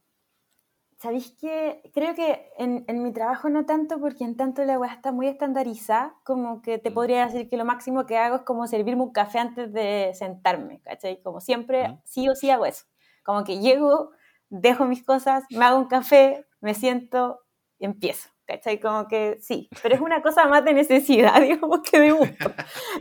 [0.99, 1.81] ¿Sabéis qué?
[1.95, 5.29] Creo que en, en mi trabajo no tanto, porque en tanto la weá está muy
[5.29, 6.95] estandarizada, como que te Mm.
[6.95, 10.81] podría decir que lo máximo que hago es como servirme un café antes de sentarme,
[10.83, 11.23] ¿cachai?
[11.23, 12.85] Como siempre, sí o sí hago eso.
[13.23, 14.11] Como que llego,
[14.51, 17.41] dejo mis cosas, me hago un café, me siento
[17.79, 18.81] y empiezo, ¿cachai?
[18.81, 22.53] Como que sí, pero es una cosa más de necesidad, digamos, que de gusto.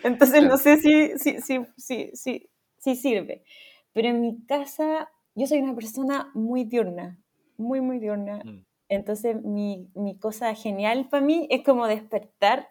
[0.03, 3.43] Entonces no sé si, si, si, si, si, si sirve.
[3.93, 7.19] Pero en mi casa yo soy una persona muy diurna,
[7.57, 8.41] muy, muy diurna.
[8.43, 8.65] Mm.
[8.89, 12.69] Entonces, mi, mi cosa genial para mí es como despertar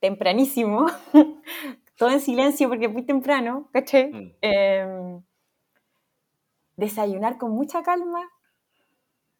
[0.00, 0.86] tempranísimo,
[1.98, 4.12] todo en silencio porque es muy temprano, ¿cachai?
[4.12, 5.24] Mm.
[6.76, 8.20] Desayunar con mucha calma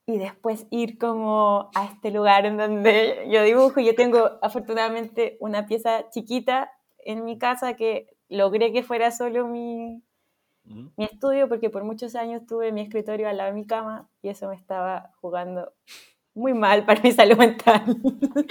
[0.06, 3.80] y después ir como a este lugar en donde yo dibujo.
[3.80, 10.02] Yo tengo afortunadamente una pieza chiquita en mi casa que logré que fuera solo mi,
[10.68, 10.88] Mm.
[10.96, 14.30] mi estudio porque por muchos años tuve mi escritorio al lado de mi cama y
[14.30, 15.72] eso me estaba jugando
[16.34, 17.82] muy mal para mi salud mental.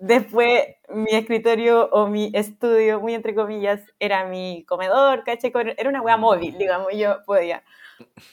[0.00, 5.24] Después mi escritorio o mi estudio, muy entre comillas, era mi comedor.
[5.52, 7.62] Con- Era una wea móvil, digamos, yo podía.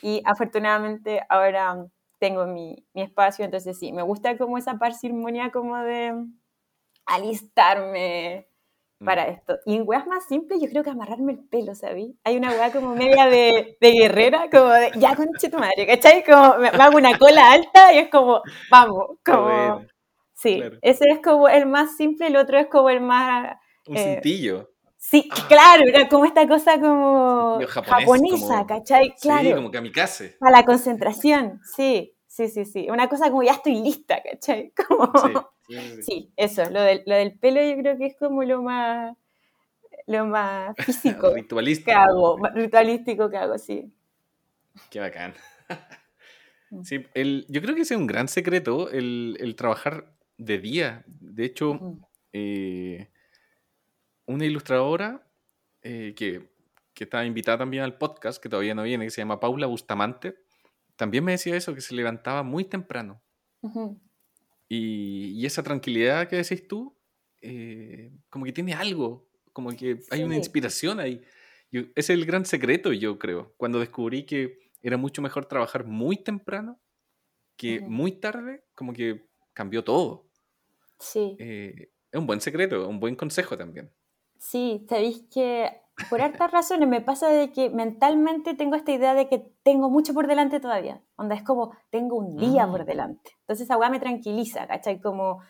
[0.01, 1.85] Y afortunadamente ahora
[2.19, 6.13] tengo mi, mi espacio, entonces sí, me gusta como esa parsimonia como de
[7.05, 8.47] alistarme
[9.03, 9.29] para Mm.
[9.29, 9.57] esto.
[9.65, 12.17] Y en weas más simples, yo creo que amarrarme el pelo, ¿sabí?
[12.25, 16.23] Hay una wea como media de, de guerrera, como de, ya conche tu madre, ¿cachai?
[16.23, 19.81] Como me, me hago una cola alta y es como, vamos, como...
[20.33, 20.77] Sí, claro.
[20.81, 23.57] ese es como el más simple, el otro es como el más...
[23.87, 24.69] Un Eh, cintillo.
[25.09, 29.15] Sí, claro, era como esta cosa como japonés, japonesa, como- ¿cachai?
[29.19, 30.35] Claro, Sí, como kamikaze.
[30.39, 32.87] para la concentración, sí, sí, sí, sí.
[32.91, 34.71] Una cosa como ya estoy lista, ¿cachai?
[34.87, 35.11] Como...
[35.67, 39.15] Sí, sí, eso, lo del, lo del pelo yo creo que es como lo más,
[40.07, 41.91] lo más físico que Ritualístico.
[41.91, 43.91] hago, más ritualístico que hago, sí.
[44.91, 45.33] Qué bacán.
[46.71, 46.83] Mm.
[46.83, 51.03] Sí, el, yo creo que ese es un gran secreto, el, el trabajar de día.
[51.07, 51.79] De hecho,
[52.33, 53.09] eh,
[54.29, 55.27] una ilustradora
[55.81, 56.49] eh, que,
[56.93, 60.35] que estaba invitada también al podcast, que todavía no viene, que se llama Paula Bustamante,
[60.95, 63.21] también me decía eso, que se levantaba muy temprano.
[64.67, 66.95] Y, y esa tranquilidad que decís tú,
[67.41, 71.21] eh, como que tiene algo, como que hay una inspiración ahí.
[71.71, 75.85] Yo- ese es el gran secreto, yo creo, cuando descubrí que era mucho mejor trabajar
[75.85, 76.79] muy temprano
[77.57, 80.29] que muy tarde, como que cambió todo.
[80.99, 83.91] Sí, Eh, es un buen secreto, un buen consejo también.
[84.39, 89.27] Sí, sabéis que por hartas razones me pasa de que mentalmente tengo esta idea de
[89.27, 91.01] que tengo mucho por delante todavía.
[91.17, 92.85] Onda, es como, tengo un día por Mm.
[92.87, 93.31] delante.
[93.41, 95.01] Entonces esa weá me tranquiliza, ¿cachai?
[95.01, 95.41] Como,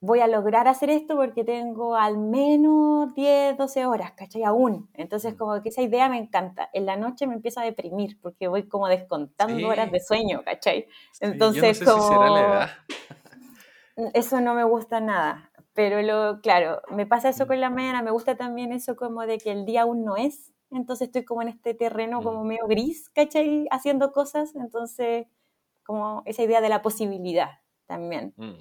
[0.00, 4.42] voy a lograr hacer esto porque tengo al menos 10, 12 horas, ¿cachai?
[4.42, 4.90] Aún.
[4.94, 5.36] Entonces Mm.
[5.36, 6.70] como que esa idea me encanta.
[6.72, 9.92] En la noche me empieza a deprimir porque voy como descontando horas Sí.
[9.92, 10.88] de sueño, ¿cachai?
[11.12, 12.70] Sí, yo no Entonces, sé si será la como- edad.
[14.14, 15.50] Eso no me gusta nada.
[15.74, 17.48] Pero lo, claro, me pasa eso Mm.
[17.48, 20.52] con la mañana, me gusta también eso como de que el día aún no es,
[20.70, 22.46] entonces estoy como en este terreno como Mm.
[22.46, 23.66] medio gris, ¿cachai?
[23.70, 25.26] Haciendo cosas, entonces
[25.84, 27.50] como esa idea de la posibilidad
[27.86, 28.34] también.
[28.36, 28.52] Mm.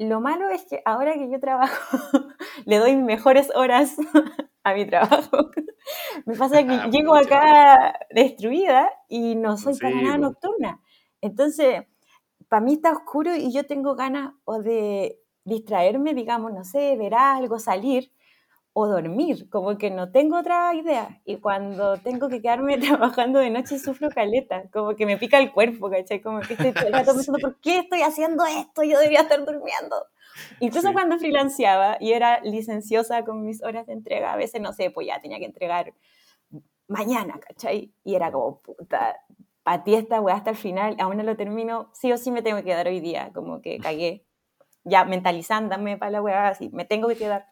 [0.00, 1.74] Lo malo es que ahora que yo trabajo,
[2.66, 3.96] le doy mejores horas
[4.64, 5.50] a mi trabajo.
[6.26, 10.22] Me pasa que llego acá destruida y no soy para Sí, nada po.
[10.22, 10.80] nocturna.
[11.22, 11.84] Entonces,
[12.48, 17.14] para mí está oscuro y yo tengo ganas o de distraerme, digamos, no sé, ver
[17.14, 18.12] algo, salir
[18.72, 21.20] o dormir, como que no tengo otra idea.
[21.24, 25.52] Y cuando tengo que quedarme trabajando de noche sufro caleta, como que me pica el
[25.52, 26.20] cuerpo, ¿cachai?
[26.22, 27.38] Como que estoy todo el rato pensando.
[27.40, 28.82] ¿por qué estoy haciendo esto?
[28.82, 29.96] Yo debería estar durmiendo.
[30.60, 30.92] Incluso Sí.
[30.92, 35.06] cuando freelanceaba y era licenciosa con mis horas de entrega, a veces, no sé, pues
[35.06, 35.94] ya tenía que entregar
[36.88, 37.92] mañana, ¿cachai?
[38.04, 39.16] Y era como, puta,
[39.62, 42.58] patí esta weá hasta el final, aún no lo termino, sí o sí me tengo
[42.58, 44.24] que quedar hoy día, como que cagué,
[44.84, 47.46] ya mentalizándome para la weá, así, me tengo que quedar.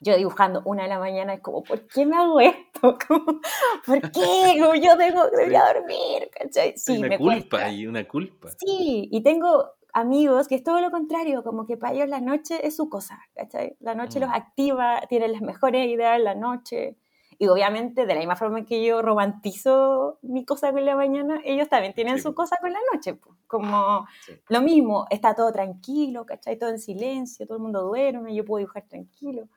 [0.00, 2.98] Yo dibujando una de la mañana, es como, ¿por qué me hago esto?
[3.08, 3.40] Como,
[3.86, 4.56] ¿Por qué?
[4.60, 6.76] Como yo tengo, debería dormir, ¿cachai?
[6.76, 7.64] Sí, una me culpa cuesta.
[7.66, 8.48] ahí, una culpa.
[8.58, 12.66] Sí, y tengo amigos que es todo lo contrario, como que para ellos la noche
[12.66, 13.76] es su cosa, ¿cachai?
[13.78, 14.22] La noche Mm.
[14.22, 16.96] los activa, tienen las mejores ideas en la noche.
[17.38, 21.68] Y obviamente, de la misma forma que yo romantizo mi cosa con la mañana, ellos
[21.68, 23.14] también tienen Sí, su cosa con la noche.
[23.14, 23.36] po.
[23.46, 24.32] Como Sí.
[24.48, 26.58] lo mismo, está todo tranquilo, ¿cachai?
[26.58, 29.48] Todo en silencio, todo el mundo duerme, yo puedo dibujar tranquilo,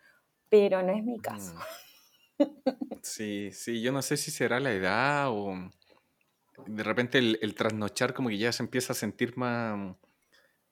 [0.49, 1.53] pero no es mi caso.
[1.55, 1.59] Mm.
[3.03, 5.53] Sí, sí, yo no sé si será la edad o
[6.67, 9.95] de repente el, el trasnochar como que ya se empieza a sentir más,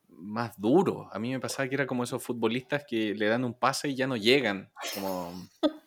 [0.09, 1.09] más duro.
[1.11, 3.95] A mí me pasaba que era como esos futbolistas que le dan un pase y
[3.95, 5.31] ya no llegan, como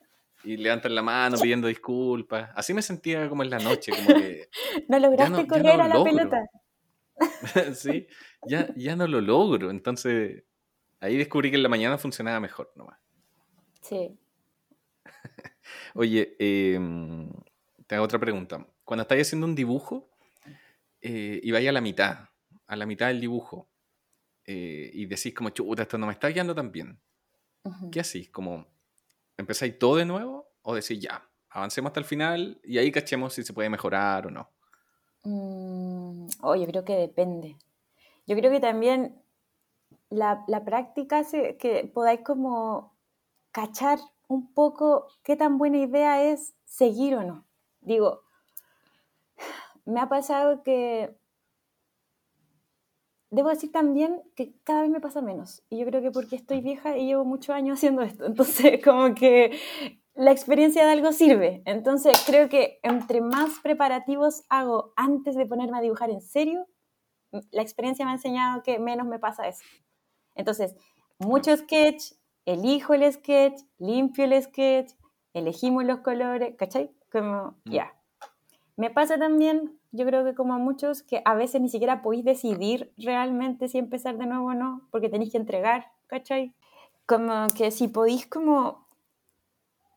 [0.46, 2.50] y levantan la mano pidiendo disculpas.
[2.54, 4.48] Así me sentía como en la noche, como que
[4.88, 6.04] No lograste no- correr no a la logro.
[6.16, 6.46] pelota.
[7.74, 8.06] sí,
[8.46, 9.70] ya, ya no lo logro.
[9.70, 10.44] Entonces
[11.00, 12.98] ahí descubrí que en la mañana funcionaba mejor nomás.
[13.82, 14.18] Sí.
[15.94, 17.30] Oye, em,
[17.86, 18.66] te hago otra pregunta.
[18.84, 20.10] Cuando estáis haciendo un dibujo
[21.00, 22.28] eh, y vais a la mitad,
[22.66, 23.68] a la mitad del dibujo,
[24.44, 27.00] eh, y decís como, chuta, esto no me está guiando tan bien.
[27.90, 28.30] ¿qué hacís?
[28.30, 28.64] Como,
[29.36, 30.48] ¿empezáis todo de nuevo?
[30.62, 34.30] ¿O decís, ya, avancemos hasta el final y ahí cachemos si se puede mejorar o
[34.30, 34.50] no?
[35.22, 37.56] Mm, oh, yo creo que depende.
[38.26, 39.22] yo creo que también
[40.10, 42.96] la, la práctica hace que podáis como
[43.52, 47.46] cachar un poco qué tan buena idea es seguir o no.
[47.80, 48.22] Digo,
[49.84, 51.16] me ha pasado que
[53.30, 55.62] debo decir también que cada vez me pasa menos.
[55.68, 58.26] Y yo creo que porque estoy vieja y llevo muchos años haciendo esto.
[58.26, 59.58] Entonces, como que
[60.14, 61.62] la experiencia de algo sirve.
[61.66, 66.66] Entonces, creo que entre más preparativos hago antes de ponerme a dibujar en serio,
[67.50, 69.62] la experiencia me ha enseñado que menos me pasa eso.
[70.34, 70.74] Entonces,
[71.18, 72.12] mucho sketch,
[72.44, 74.92] elijo el sketch, limpio el sketch,
[75.34, 76.90] elegimos los colores, ¿cachai?
[77.10, 77.70] Como, mm.
[77.70, 77.92] ya.
[78.76, 82.24] Me pasa también, yo creo que como a muchos, que a veces ni siquiera podéis
[82.24, 86.54] decidir realmente si empezar de nuevo o no, porque tenéis que entregar, ¿cachai?
[87.06, 88.86] Como que si podéis como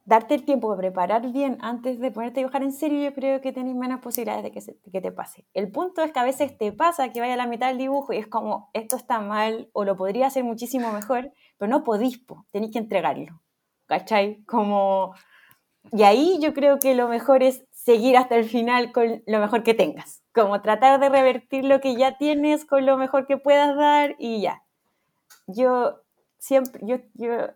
[0.10, 3.41] darte el tiempo de preparar bien antes de ponerte a dibujar en serio, yo creo
[3.41, 5.45] que tenéis menos posibilidades de que, que te pase.
[5.54, 8.12] El punto es que a veces te pasa que vaya a la mitad del dibujo
[8.12, 12.26] y es como, esto está mal o lo podría hacer muchísimo mejor, pero no podís,
[12.50, 13.39] tenéis que entregarlo.
[13.86, 14.43] ¿Cachai?
[14.45, 15.14] Como...
[15.91, 19.63] Y ahí yo creo que lo mejor es seguir hasta el final con lo mejor
[19.63, 20.21] que tengas.
[20.31, 24.41] Como tratar de revertir lo que ya tienes con lo mejor que puedas dar y
[24.41, 24.61] ya.
[25.47, 26.01] Yo
[26.37, 27.47] siempre, yo, yo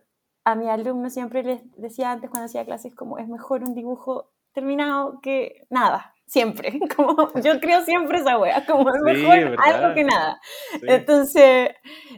[0.44, 4.32] a mi alumno siempre les decía antes cuando hacía clases como es mejor un dibujo
[4.52, 10.02] terminado que nada, siempre, como yo creo siempre esa wea, como es mejor algo que
[10.02, 10.40] nada.
[10.82, 11.70] Entonces,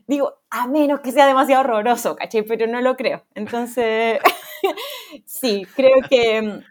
[0.06, 2.44] digo, a menos que sea demasiado horroroso, ¿cachai?
[2.44, 3.26] Pero no lo creo.
[3.34, 4.20] Entonces,
[5.26, 6.62] sí, creo que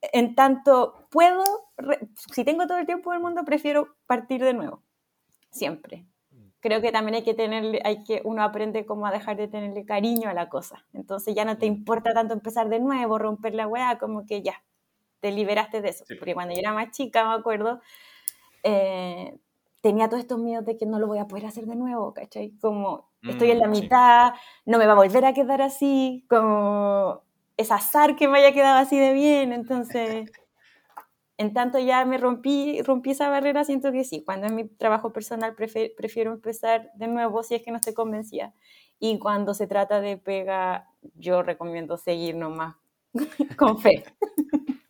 [0.00, 1.44] en tanto puedo,
[2.32, 4.82] si tengo todo el tiempo del mundo, prefiero partir de nuevo,
[5.50, 6.06] siempre
[6.60, 9.84] creo que también hay que tenerle, hay que, uno aprende como a dejar de tenerle
[9.84, 10.84] cariño a la cosa.
[10.92, 11.74] Entonces ya no te mm.
[11.74, 14.62] importa tanto empezar de nuevo, romper la weá, como que ya,
[15.20, 16.04] te liberaste de eso.
[16.18, 17.80] Porque cuando yo era más chica, me acuerdo,
[18.62, 19.38] eh,
[19.80, 22.52] tenía todos estos miedos de que no lo voy a poder hacer de nuevo, ¿cachai?
[22.60, 24.32] Como estoy en la mm, mitad,
[24.64, 27.22] no me va a volver a quedar así, como
[27.58, 30.30] es azar que me haya quedado así de bien, entonces
[31.36, 35.12] en tanto ya me rompí, rompí esa barrera, siento que sí, cuando es mi trabajo
[35.12, 38.54] personal prefiero, empezar de nuevo si es que no estoy convencida.
[39.00, 42.76] Y cuando se trata de pega, yo recomiendo seguir nomás
[43.58, 44.04] con fe.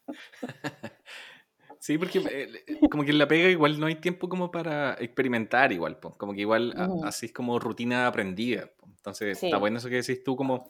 [1.81, 5.73] Sí, porque eh, como que en la pega igual no hay tiempo como para experimentar
[5.73, 8.69] igual, como que igual así es como rutina aprendida.
[8.97, 10.69] Entonces está bueno eso que decís tú como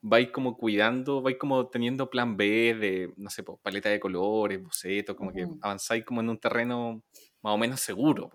[0.00, 5.16] vais como cuidando, vais como teniendo plan B de, no sé, paleta de colores, bocetos,
[5.16, 7.02] como que avanzáis como en un terreno
[7.42, 8.30] más o menos seguro.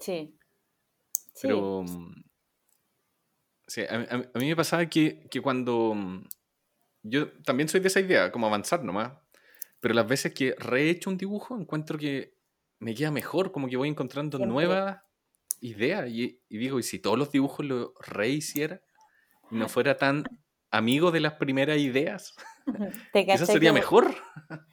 [0.00, 0.36] Sí.
[1.42, 1.82] Pero...
[1.82, 2.24] Mm,
[3.66, 5.94] sí, a, mí me pasaba que, que, cuando...
[5.94, 6.26] Mm,
[7.02, 9.12] yo también soy de esa idea, como avanzar nomás.
[9.80, 12.38] Pero las veces que rehecho un dibujo, encuentro que
[12.78, 15.02] me queda mejor, como que voy encontrando nuevas
[15.60, 16.08] ideas.
[16.08, 18.80] Y, y, digo, ¿y si todos los dibujos lo rehiciera?
[19.50, 20.24] Y no fuera tan
[20.76, 22.34] amigo de las primeras ideas.
[23.14, 24.14] Eso sería mejor.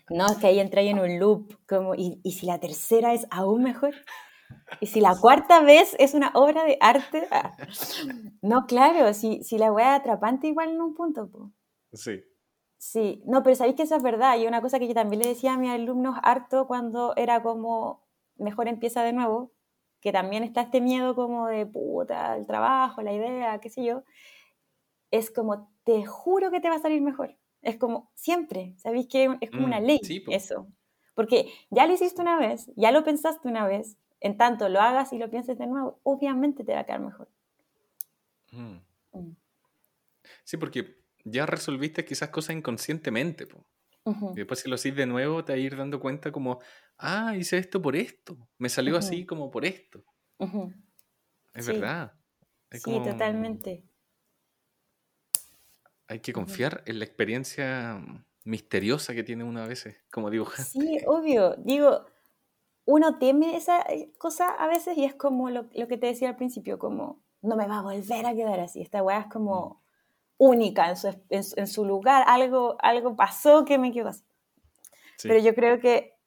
[0.10, 3.64] No, es que ahí entra en un loop, como, ¿y, si la tercera es aún
[3.64, 3.94] mejor?
[4.80, 7.28] ¿Y si la cuarta vez es una obra de arte?
[7.32, 7.56] Ah.
[8.42, 11.30] No, claro, si, si la es atrapante igual en un punto.
[11.94, 12.24] Sí.
[12.78, 14.38] Sí, no, pero sabéis que eso es verdad.
[14.38, 18.04] Y una cosa que yo también le decía a mis alumnos harto cuando era como,
[18.38, 19.52] mejor empieza de nuevo,
[20.02, 24.04] que también está este miedo como de puta, el trabajo, la idea, qué sé yo,
[25.12, 27.36] es como te juro que te va a salir mejor.
[27.62, 30.68] Es como siempre, ¿sabéis que es como una mm, ley eso?
[31.14, 35.14] Porque ya lo hiciste una vez, ya lo pensaste una vez, en tanto lo hagas
[35.14, 37.30] y lo pienses de nuevo, obviamente te va a quedar mejor.
[38.52, 38.78] Mm.
[39.14, 39.36] Mm.
[40.44, 43.48] Sí, porque ya resolviste quizás cosas inconscientemente.
[44.04, 46.60] Y después si lo haces de nuevo te vas a ir dando cuenta como,
[46.98, 50.04] ah, hice esto por esto, me salió así como por esto.
[51.54, 52.14] Es verdad.
[52.72, 53.84] sí, totalmente
[56.12, 58.02] hay que confiar en la experiencia
[58.44, 60.70] misteriosa que tiene uno a veces como dibujante.
[60.70, 61.56] Sí, obvio.
[61.56, 62.06] Digo,
[62.84, 66.36] uno teme esa eh, cosa a veces y es como lo, que te decía al
[66.36, 68.82] principio, como no me va a volver a quedar así.
[68.82, 69.82] Esta weá es como
[70.38, 70.44] mm.
[70.44, 72.26] única en su, en, su, lugar.
[72.28, 74.26] Algo, algo pasó que me quedó así.
[75.24, 76.18] Pero yo creo que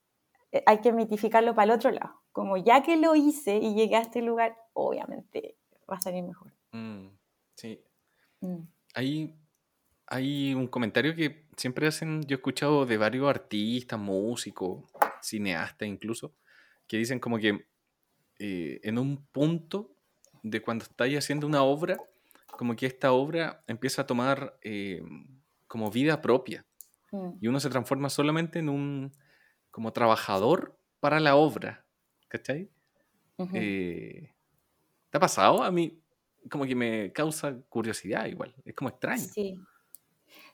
[0.50, 2.22] eh, hay que mitificarlo para el otro lado.
[2.32, 5.58] Como ya que lo hice y llegué a este lugar, obviamente
[5.90, 6.54] va a salir mejor.
[6.72, 7.08] Mm,
[7.54, 7.84] sí.
[8.40, 8.60] Mm.
[8.94, 9.34] Ahí
[10.14, 14.84] hay un comentario que siempre hacen, yo he escuchado de varios artistas, músicos,
[15.20, 16.36] cineastas incluso,
[16.86, 17.66] que dicen como que
[18.38, 19.96] eh, en un punto
[20.44, 21.98] de cuando estáis haciendo una obra,
[22.46, 25.02] como que esta obra empieza a tomar eh,
[25.66, 26.64] como vida propia.
[27.10, 27.30] Mm.
[27.40, 29.12] Y uno se transforma solamente en un
[29.72, 31.84] como trabajador para la obra.
[32.28, 32.70] ¿Cachai?
[33.52, 34.32] Eh,
[35.10, 35.64] ¿Te ha pasado?
[35.64, 36.00] A mí
[36.48, 39.22] como que me causa curiosidad igual, es como extraño.
[39.22, 39.58] Sí,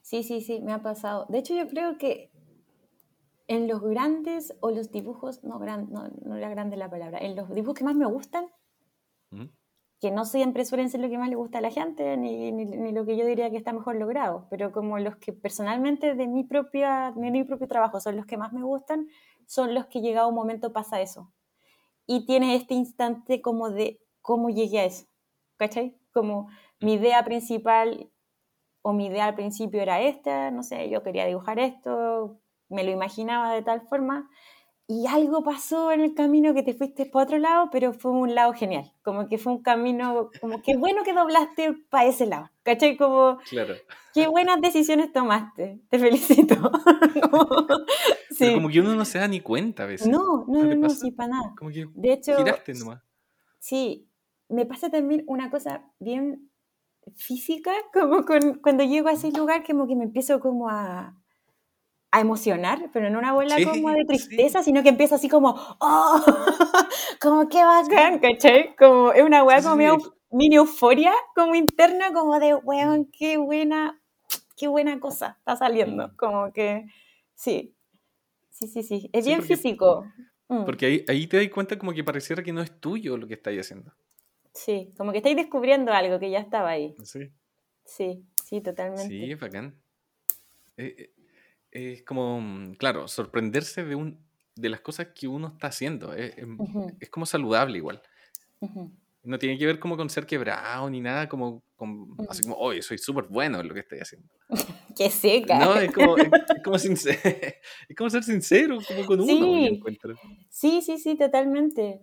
[0.02, 1.26] sí, sí, sí, me ha pasado.
[1.28, 2.30] De hecho, yo creo que
[3.50, 7.34] en los grandes o los dibujos, no, gran, no, no era grande la palabra, en
[7.34, 8.46] los dibujos que más me gustan,
[10.00, 12.92] que no siempre suelen ser lo que más le gusta a la gente, ni, ni,
[12.92, 16.44] lo que yo diría que está mejor logrado, pero como los que personalmente de mi,
[16.44, 19.08] propia, de mi propio trabajo son los que más me gustan,
[19.46, 21.32] son los que llegado un momento pasa eso.
[22.06, 25.06] Y tiene este instante como de cómo llegué a eso,
[25.56, 25.98] ¿cachai?
[26.12, 26.48] Como
[26.80, 28.10] mi idea principal
[28.82, 32.90] o mi idea al principio era esta, no sé, yo quería dibujar esto, me lo
[32.90, 34.28] imaginaba de tal forma,
[34.92, 38.34] y algo pasó en el camino que te fuiste para otro lado, pero fue un
[38.34, 38.92] lado genial.
[39.04, 42.50] Como que fue un camino, como que bueno que doblaste para ese lado.
[42.64, 42.96] ¿Cachai?
[42.96, 43.74] Como, claro.
[44.12, 45.80] qué buenas decisiones tomaste.
[45.88, 46.56] Te felicito.
[48.30, 48.36] sí.
[48.40, 50.08] Pero como que uno no se da ni cuenta a veces.
[50.08, 51.54] No, no, no, no, sí, para nada.
[51.56, 53.00] Como que de hecho, giraste nomás.
[53.60, 54.10] Sí,
[54.48, 56.49] me pasa también una cosa bien
[57.14, 61.16] física, como con, cuando llego a ese lugar, como que me empiezo como a,
[62.10, 66.20] a emocionar, pero no una bola como de tristeza, sino que empieza así como, ¡oh!
[67.20, 68.74] como qué bacán, ¿cachai?
[68.76, 69.98] Como es una weá como
[70.30, 74.00] mini euforia, como interna, como de, weón, qué buena,
[74.56, 76.08] qué buena cosa está saliendo.
[76.08, 76.16] Mm.
[76.16, 76.86] Como que,
[77.34, 77.74] sí,
[78.50, 80.04] sí, sí, sí, es bien físico.
[80.48, 80.64] Mm.
[80.64, 83.34] Porque ahí, ahí te das cuenta como que pareciera que no es tuyo lo que
[83.34, 83.92] estáis haciendo.
[84.52, 86.94] Sí, como que estáis descubriendo algo que ya estaba ahí.
[87.04, 87.30] Sí.
[87.84, 89.08] Sí, sí, totalmente.
[89.08, 89.74] Sí, es bacán.
[90.76, 91.12] Eh,
[91.72, 94.18] eh, es como, mm, claro, sorprenderse de, un,
[94.56, 96.14] de las cosas que uno está haciendo.
[96.14, 96.34] Es,
[97.00, 98.02] es como saludable igual.
[99.22, 101.62] No tiene que ver como con ser quebrado ni nada, como,
[102.28, 104.28] así como, oye, soy súper bueno en lo que estoy haciendo.
[104.96, 105.58] que seca.
[105.58, 106.28] No, es como, es,
[106.64, 109.30] como es como ser sincero, como con uno.
[109.30, 109.80] Sí.
[110.48, 112.02] sí, sí, sí, totalmente.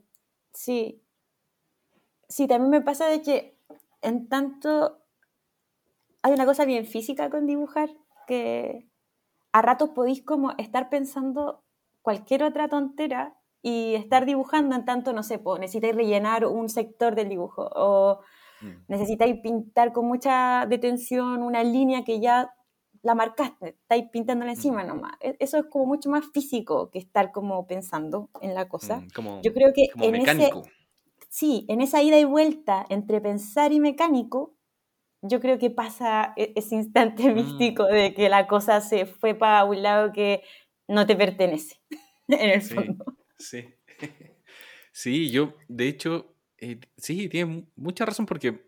[0.54, 1.02] Sí.
[2.30, 3.57] Sí, también me pasa de que
[4.01, 4.99] en tanto
[6.21, 7.89] hay una cosa bien física con dibujar
[8.28, 8.89] que
[9.53, 11.63] a ratos podéis como estar pensando
[12.01, 17.30] cualquier otra tontera y estar dibujando en tanto, no sé, necesitáis rellenar un sector del
[17.30, 18.19] dibujo o
[18.61, 18.86] mm.
[18.88, 22.53] necesitáis pintar con mucha detención una línea que ya
[23.03, 25.13] la marcaste, estáis pintándola encima nomás.
[25.21, 28.97] E-, eso es como mucho más físico que estar como pensando en la cosa.
[28.97, 30.63] Mm, Yo creo que en mecánico.
[31.28, 34.55] Sí, en esa ida y vuelta entre pensar y mecánico,
[35.21, 37.93] yo creo que pasa e-, ese instante místico mm.
[37.93, 40.43] de que la cosa se fue para un lado que
[40.88, 41.80] no te pertenece,
[42.28, 43.05] en el fondo.
[43.38, 43.65] Sí,
[44.91, 48.65] sí, yo, de hecho, eh, sí, tiene mucha razón porque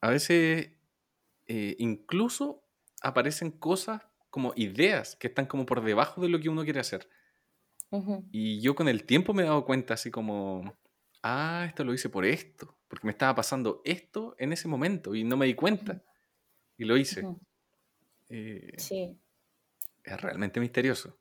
[0.00, 0.70] a veces
[1.46, 2.62] eh, incluso
[3.02, 7.08] aparecen cosas como ideas que están como por debajo de lo que uno quiere hacer.
[8.32, 10.74] Y yo con el tiempo me he dado cuenta así como,
[11.24, 15.24] ah, esto lo hice por esto porque me estaba pasando esto en ese momento y
[15.24, 16.00] no me di cuenta.
[16.78, 17.26] Y lo hice.
[18.28, 19.18] Eh, sí.
[20.04, 21.18] Es realmente misterioso.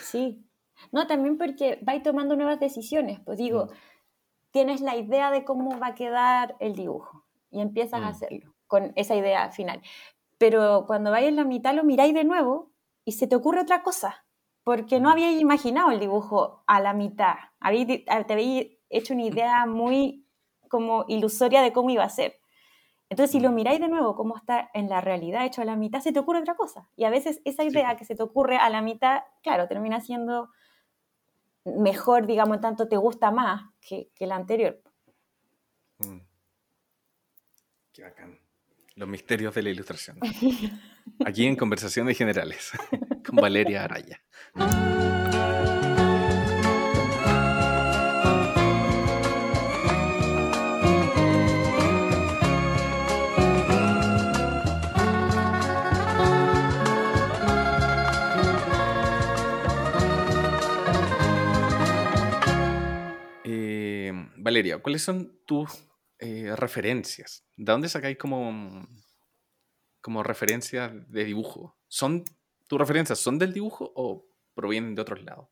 [0.00, 0.44] Sí.
[0.92, 3.18] No, también porque vais tomando nuevas decisiones.
[3.24, 3.70] Pues digo, mm.
[4.52, 8.10] tienes la idea de cómo va a quedar el dibujo y empiezas a mm.
[8.10, 9.82] hacerlo con esa idea final.
[10.36, 12.70] Pero cuando vais en la mitad lo miráis de nuevo
[13.04, 14.24] y se te ocurre otra cosa,
[14.62, 15.12] porque no mm.
[15.12, 17.34] habíais imaginado el dibujo a la mitad.
[17.60, 20.26] te habéis hecho una idea muy
[20.68, 22.38] como ilusoria de cómo iba a ser.
[23.10, 23.54] Entonces, si lo mm.
[23.54, 26.40] miráis de nuevo, cómo está en la realidad hecho a la mitad, se te ocurre
[26.40, 26.88] otra cosa.
[26.94, 30.50] Y a veces esa idea que se te ocurre a la mitad, claro, termina siendo
[31.64, 34.80] mejor, digamos, en tanto te gusta más que, que la anterior.
[35.98, 36.18] Mm.
[37.92, 38.38] Qué bacán.
[38.94, 40.18] Los misterios de la ilustración.
[41.24, 42.72] Aquí en Conversaciones Generales,
[43.26, 44.20] con Valeria Araya.
[64.48, 65.86] Valeria, ¿cuáles son tus
[66.18, 67.44] eh, referencias?
[67.54, 68.88] ¿De dónde sacáis como,
[70.00, 71.76] como referencias de dibujo?
[71.86, 72.24] ¿Son
[72.66, 75.48] tus referencias son del dibujo o provienen de otros lados?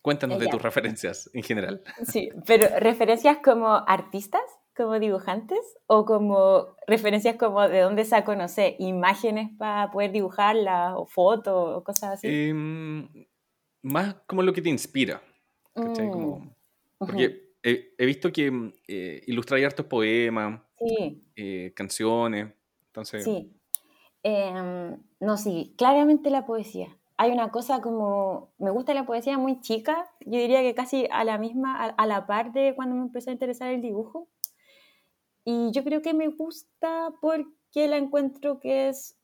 [0.00, 1.82] Cuéntanos de tus referencias en general.
[2.10, 4.40] Sí, pero referencias como artistas,
[4.74, 10.94] como dibujantes, o como referencias como de dónde saco, no sé, imágenes para poder dibujarlas,
[10.96, 12.26] o fotos, o cosas así.
[12.26, 13.06] Em,
[13.82, 15.22] más como lo que te inspira.
[15.74, 16.48] Mm,
[16.98, 20.60] porque he, visto que mm, eh, ilustráis hartos poemas,
[21.36, 22.52] eh, canciones,
[22.86, 23.24] entonces...
[23.24, 23.52] Sí.
[24.24, 26.96] Em, no, sí, claramente la poesía.
[27.16, 31.24] Hay una cosa como, me gusta la poesía muy chica, yo diría que casi a
[31.24, 34.28] la misma, a, la par de cuando me empezó a interesar el dibujo.
[35.44, 39.16] Y yo creo que me gusta porque la encuentro que es,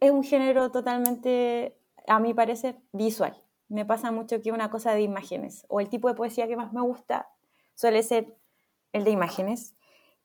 [0.00, 3.43] es un género totalmente, a mi parecer, visual.
[3.74, 6.72] Me pasa mucho que una cosa de imágenes, o el tipo de poesía que más
[6.72, 7.28] me gusta
[7.74, 8.38] suele ser
[8.92, 9.74] el de imágenes.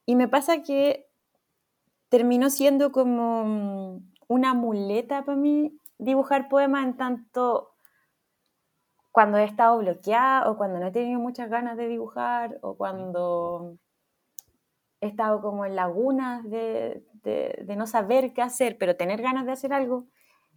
[0.05, 1.07] Y me pasa que
[2.09, 7.71] terminó siendo como una muleta para mí dibujar poemas en tanto
[9.11, 13.79] cuando he estado bloqueada o cuando no he tenido muchas ganas de dibujar o cuando
[15.01, 19.53] he estado como en lagunas de, de, no saber qué hacer, pero tener ganas de
[19.53, 20.05] hacer algo,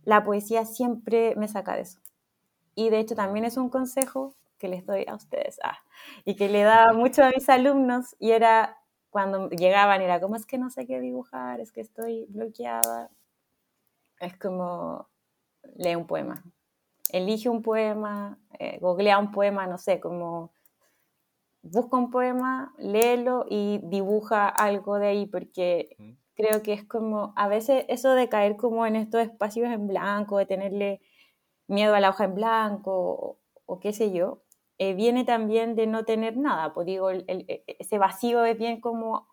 [0.05, 2.03] la poesía siempre me saca de eso.
[2.75, 5.79] Y de hecho también es un consejo que les doy a ustedes ah,
[6.25, 8.79] y que le daba mucho a mis alumnos y era
[9.11, 13.11] cuando llegaban, era como es que no sé qué dibujar, es que estoy bloqueada.
[14.20, 15.09] Es como
[15.77, 16.43] lee un poema,
[17.11, 20.53] elige un poema, eh, googlea un poema, no sé, como
[21.62, 25.97] busca un poema, léelo y dibuja algo de ahí, porque
[26.35, 30.39] creo que es como, a veces eso de caer como en estos espacios en blanco,
[30.39, 31.01] de tenerle
[31.69, 34.43] miedo a la hoja en blanco o, qué sé yo,
[34.79, 39.29] eh, viene también de no tener nada, pues digo, e, ese vacío es bien como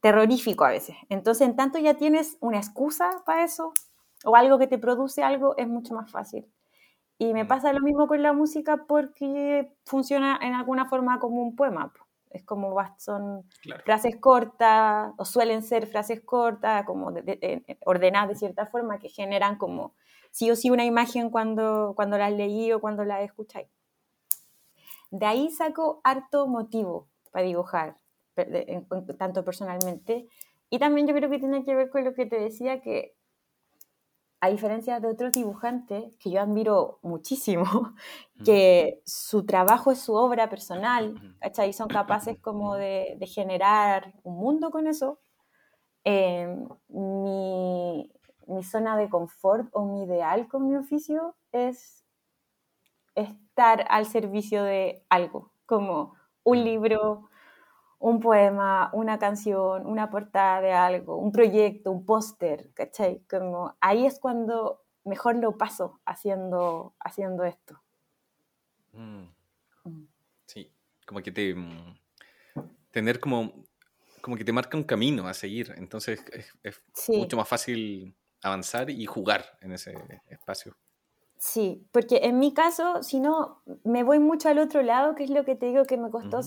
[0.00, 0.96] terrorífico a veces.
[1.08, 3.72] Entonces, en tanto ya tienes una excusa para eso
[4.24, 6.46] o algo que te produce algo, es mucho más fácil.
[7.18, 11.56] Y me pasa lo mismo con la música porque funciona en alguna forma como un
[11.56, 11.92] poema.
[12.30, 13.44] Es como son
[13.84, 17.12] frases cortas, o suelen ser frases cortas, como
[17.84, 19.94] ordenadas de cierta forma, que generan como
[20.30, 23.68] sí o sí una imagen cuando, cuando las leí o cuando las escucháis.
[25.10, 27.96] De ahí saco harto motivo para dibujar,
[29.18, 30.28] tanto personalmente.
[30.70, 33.14] Y también yo creo que tiene que ver con lo que te decía, que
[34.40, 37.64] a diferencia de otros dibujantes que yo admiro muchísimo,
[38.44, 41.72] que su trabajo es su obra personal, ¿cachai?
[41.72, 45.18] Son capaces como de, generar un mundo con eso.
[46.04, 48.10] Em, mi,
[48.48, 52.04] mi, zona de confort o mi ideal con mi oficio es
[53.14, 57.28] estar al servicio de algo, como un libro,
[57.98, 63.22] un poema, una canción, una portada de algo, un proyecto, un póster, ¿cachai?
[63.28, 67.80] Como ahí es cuando mejor lo paso haciendo, haciendo esto.
[68.92, 69.24] Mm.
[69.84, 70.06] Mm.
[70.46, 70.72] Sí,
[71.06, 71.54] como que te...
[71.54, 71.98] Mm,
[72.90, 73.52] tener como...
[74.20, 76.22] Como que te marca un camino a seguir, entonces
[76.62, 79.94] es, mucho más fácil avanzar y jugar en ese
[80.28, 80.76] espacio.
[81.38, 85.30] Sí, porque en mi caso, si no, me voy mucho al otro lado, que es
[85.30, 86.40] lo que te digo que me costó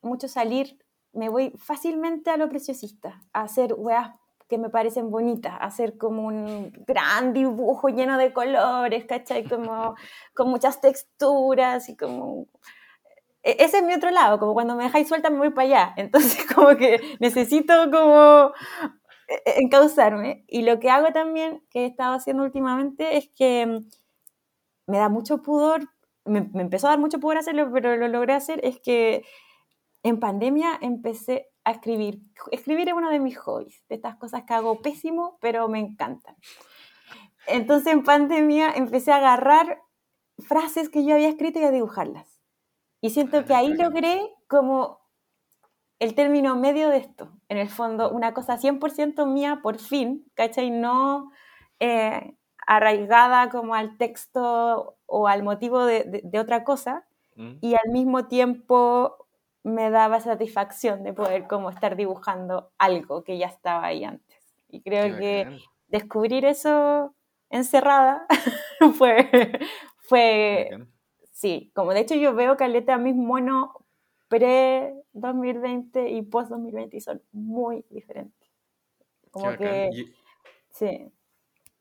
[0.00, 0.78] mucho salir
[1.12, 4.10] me voy fácilmente a lo preciosista, a hacer weas
[4.48, 9.44] que me parecen bonitas, a hacer como un gran dibujo lleno de colores, ¿cachai?
[9.44, 9.94] Como
[10.34, 12.46] con muchas texturas y como...
[13.42, 15.94] E-, ese es mi otro lado, como cuando me dejáis suelta me voy para allá,
[15.96, 18.52] entonces como que necesito como
[19.44, 20.44] encauzarme.
[20.48, 23.82] Y lo que hago también, que he estado haciendo últimamente, es que
[24.86, 25.88] me da mucho pudor,
[26.24, 29.24] me, me empezó a dar mucho pudor hacerlo, pero lo logré hacer, es que
[30.02, 32.20] en pandemia empecé a escribir.
[32.50, 36.36] Escribir es uno de mis hobbies, de estas cosas que hago pésimo, pero me encantan.
[37.46, 39.80] Entonces en pandemia empecé a agarrar
[40.38, 42.40] frases que yo había escrito y a dibujarlas.
[43.00, 45.00] Y siento que ahí logré como
[45.98, 47.30] el término medio de esto.
[47.48, 50.70] En el fondo, una cosa 100% mía, por fin, ¿cachai?
[50.70, 51.30] No
[51.80, 52.34] eh,
[52.66, 57.06] arraigada como al texto o al motivo de, otra cosa.
[57.36, 57.52] Mm.
[57.60, 59.26] Y al mismo tiempo
[59.64, 64.38] me daba satisfacción de poder como estar dibujando algo que ya estaba ahí antes.
[64.68, 67.14] Y creo que descubrir eso
[67.50, 68.26] encerrada
[68.98, 69.58] fue,
[69.98, 70.86] fue
[71.32, 73.70] sí, como de hecho yo veo caleta a mis monos
[74.28, 78.48] pre-2020 y post-2020 y son muy diferentes.
[79.30, 80.14] Como que, ¿Y,
[80.70, 81.12] sí.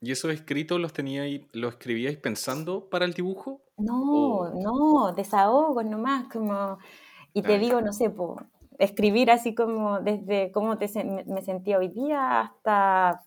[0.02, 3.62] ¿Y esos escritos los teníais, los escribíais pensando para el dibujo?
[3.78, 6.78] No, no, desahogo nomás, como
[7.34, 8.12] y te digo, no sé,
[8.80, 10.88] escribir así como desde cómo te,
[11.28, 13.22] me sentía hoy día hasta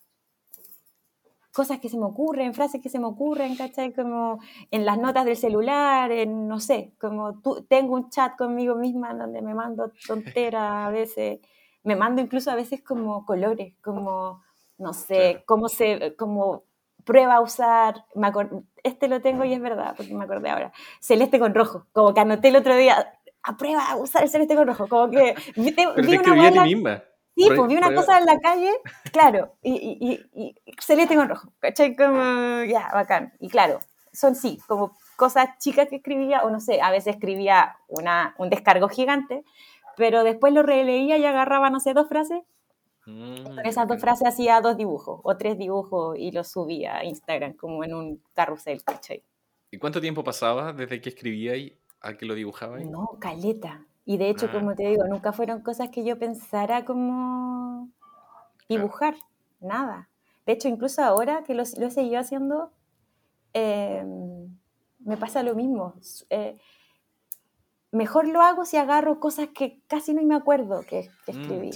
[1.51, 3.93] cosas que se me ocurren, frases que se me ocurren, ¿cachai?
[3.93, 4.39] Como
[4.69, 9.13] en las notas del celular, en, no sé, como tú, tengo un chat conmigo misma
[9.13, 11.39] donde me mando tonteras a veces,
[11.83, 14.43] me mando incluso a veces como colores, como,
[14.77, 16.63] no sé, cómo se, como
[17.03, 18.05] prueba a usar,
[18.83, 22.21] este lo tengo y es verdad, porque me acordé ahora, celeste con rojo, como que
[22.21, 24.87] anoté el otro día, aprueba a usar el celeste con rojo.
[24.87, 27.03] Como que vi, una misma.
[27.35, 28.71] Sí, pues vi una cosa en la calle,
[29.11, 29.97] claro, y,
[30.33, 31.95] y, celeste con rojo, ¿cachai?
[31.95, 33.33] Como, ya, bacán.
[33.39, 33.79] Y claro,
[34.11, 38.49] son sí, como cosas chicas que escribía, o no sé, a veces escribía una, un
[38.49, 39.43] descargo gigante,
[39.97, 42.41] pero después lo releía y agarraba, no sé, dos frases.
[43.05, 47.05] Mm, Con esas dos frases hacía dos dibujos o tres dibujos y los subía a
[47.05, 49.23] Instagram como en un carrusel, ¿cachai?
[49.71, 52.77] ¿Y cuánto tiempo pasaba desde que escribía y a que lo dibujaba?
[52.79, 53.85] No, caleta.
[54.11, 57.89] Y de hecho, como te digo, nunca fueron cosas que yo pensara como
[58.67, 59.15] dibujar,
[59.61, 60.09] nada.
[60.45, 62.73] De hecho, incluso ahora que lo, lo he seguido haciendo,
[63.53, 64.03] eh,
[64.99, 65.95] me pasa lo mismo.
[66.29, 66.57] Eh,
[67.91, 71.71] mejor lo hago si agarro cosas que casi no me acuerdo que, que Mm, escribí.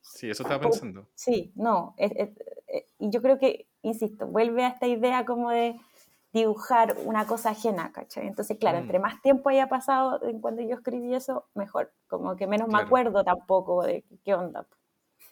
[0.00, 1.06] sí, eso estaba pensando.
[1.14, 1.94] Sí, no.
[1.98, 2.30] es- es-
[2.68, 5.76] eh, y yo creo que, insisto, vuelve a esta idea como de
[6.40, 8.26] dibujar una cosa ajena, ¿cachai?
[8.26, 8.82] Entonces, claro, Mm.
[8.82, 11.92] entre más tiempo haya pasado en cuando yo escribí eso, mejor.
[12.06, 14.66] Como que menos me acuerdo tampoco de qué onda.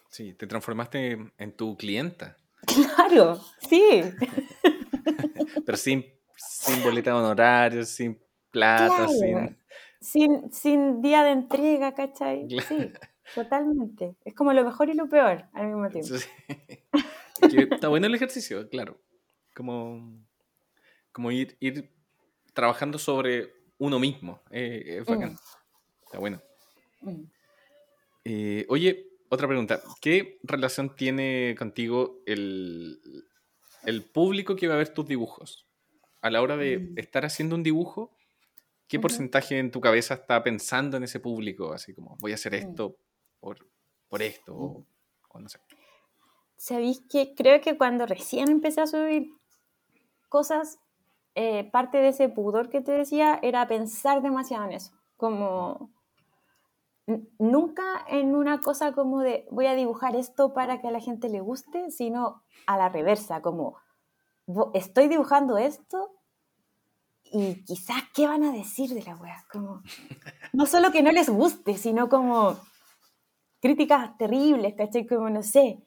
[0.09, 2.37] Sí, te transformaste en tu clienta,
[2.67, 4.03] Claro, sí.
[5.67, 6.05] pero sin,
[6.37, 8.19] sin boleta de honorarios, sin
[8.51, 9.09] plata, Claro.
[9.09, 9.59] sin...
[10.01, 12.47] Sin, sin día de entrega, ¿cachai?
[12.47, 12.67] Claro.
[12.69, 12.93] Sí,
[13.35, 14.17] totalmente.
[14.27, 16.15] Es como lo mejor y lo peor al mismo tiempo.
[16.19, 17.57] Sí.
[17.71, 19.01] Está bueno el ejercicio, claro.
[19.57, 20.23] Como,
[21.15, 21.91] como ir, ir
[22.53, 24.43] trabajando sobre uno mismo.
[24.51, 25.33] eh, es bacán.
[25.33, 25.39] Mm.
[26.05, 26.43] Está bueno.
[27.01, 27.23] Mm.
[28.25, 29.81] Eh, oye, otra pregunta.
[30.01, 32.99] ¿Qué relación tiene contigo el,
[33.85, 35.67] el público que va a ver tus dibujos?
[36.21, 36.99] A la hora de Mm.
[36.99, 38.17] estar haciendo un dibujo,
[38.89, 41.73] ¿qué porcentaje en tu cabeza está pensando en ese público?
[41.73, 42.97] Así como, voy a hacer esto
[43.41, 43.59] por,
[44.09, 44.87] por esto, o,
[45.31, 45.59] o no sé.
[46.57, 49.27] ¿Sabéis que creo que cuando recién empecé a subir
[50.31, 50.79] cosas,
[51.35, 54.93] eh, parte de ese pudor que te decía era pensar demasiado en eso?
[55.17, 55.91] Como
[57.39, 61.29] nunca en una cosa como de voy a dibujar esto para que a la gente
[61.29, 63.77] le guste, sino a la reversa, como
[64.75, 66.13] estoy dibujando esto
[67.25, 69.83] y quizás qué van a decir de la wea, como
[70.53, 72.57] no solo que no les guste, sino como
[73.61, 75.07] críticas terribles, ¿cachai?
[75.07, 75.83] Como no sé,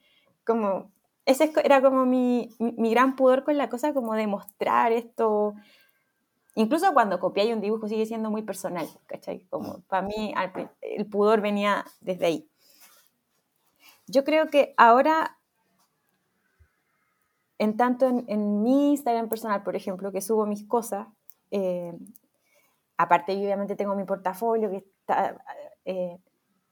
[0.46, 0.92] como
[1.28, 5.54] ese era como mi, mi, mi gran pudor con la cosa, como de mostrar esto.
[6.56, 9.42] Incluso cuando copié un dibujo sigue siendo muy personal, ¿cachai?
[9.50, 10.34] Como para mí
[10.82, 12.50] el pudor venía desde ahí.
[14.08, 15.38] Yo creo que ahora,
[17.60, 21.08] en tanto en, en mi Instagram personal, por ejemplo, que subo mis cosas,
[21.52, 21.94] eh,
[22.98, 25.44] aparte yo obviamente tengo mi portafolio que está,
[25.84, 26.18] eh,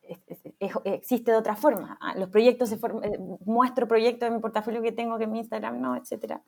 [0.07, 0.19] es-
[0.59, 1.97] es- existe de otra forma.
[2.01, 5.31] Ah, Los proyectos, se form- eh, muestro proyectos de mi portafolio que tengo, que en
[5.31, 6.41] mi Instagram no, etc.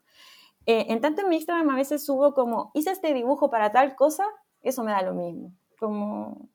[0.65, 4.25] en tanto en mi Instagram a veces subo como, hice este dibujo para tal cosa,
[4.61, 5.53] eso me da lo mismo.
[5.79, 6.49] Como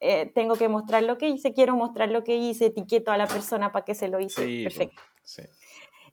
[0.00, 3.28] eh, tengo que mostrar lo que hice, quiero mostrar lo que hice, etiqueto a la
[3.28, 4.44] persona para que se lo hice.
[4.44, 5.00] Sí, Perfecto.
[5.22, 5.42] sí.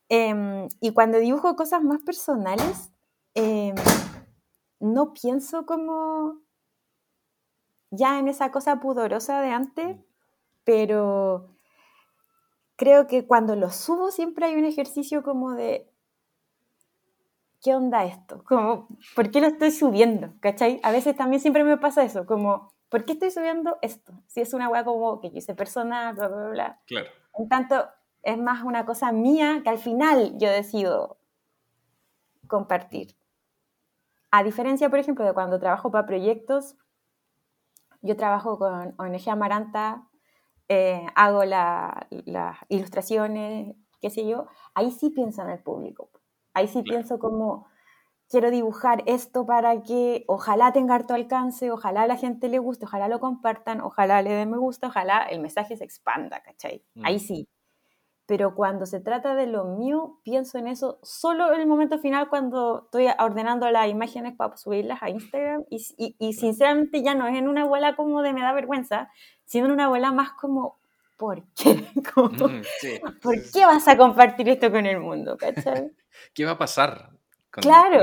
[0.10, 2.92] Em, y cuando dibujo cosas más personales,
[3.34, 3.74] em,
[4.80, 6.36] no pienso como
[7.92, 9.98] ya en esa cosa pudorosa de antes,
[10.64, 11.50] pero
[12.76, 15.90] creo que cuando lo subo siempre hay un ejercicio como de
[17.62, 18.44] ¿qué onda esto?
[18.46, 20.34] Como, ¿por qué lo estoy subiendo?
[20.40, 20.80] ¿Cachai?
[20.84, 24.14] A veces también siempre me pasa eso, como, ¿por qué estoy subiendo esto?
[24.28, 26.82] Si es una weá como que yo hice personal, bla, bla, bla.
[26.88, 27.10] Claro.
[27.38, 27.88] En tanto,
[28.24, 31.18] es más una cosa mía que al final yo decido
[32.48, 33.16] compartir.
[34.32, 36.76] A diferencia, por ejemplo, de cuando trabajo para proyectos,
[38.02, 40.08] yo trabajo con ONG Amaranta,
[40.70, 46.10] eh, hago la- las ilustraciones, qué sé yo, ahí sí pienso en el público.
[46.54, 47.00] Ahí sí Claro.
[47.00, 47.68] pienso como,
[48.30, 52.86] quiero dibujar esto para que ojalá tenga harto alcance, ojalá a la gente le guste,
[52.86, 56.84] ojalá lo compartan, ojalá le den me gusta, ojalá el mensaje se expanda, ¿cachai?
[56.96, 57.06] Mm.
[57.06, 57.50] Ahí sí.
[58.28, 62.30] Pero cuando se trata de lo mío, pienso en eso solo en el momento final
[62.30, 67.28] cuando estoy ordenando las imágenes para subirlas a Instagram y, y- y sinceramente ya no
[67.28, 69.10] es en una bola como de me da vergüenza,
[69.58, 70.78] en una bola más como,
[71.18, 71.84] ¿por qué?
[72.14, 75.38] Como, Mm, sí, ¿Por qué vas a compartir esto con el mundo?
[75.38, 75.92] ¿Cachai?
[76.34, 77.10] ¿Qué va a pasar?
[77.52, 78.00] con- Claro,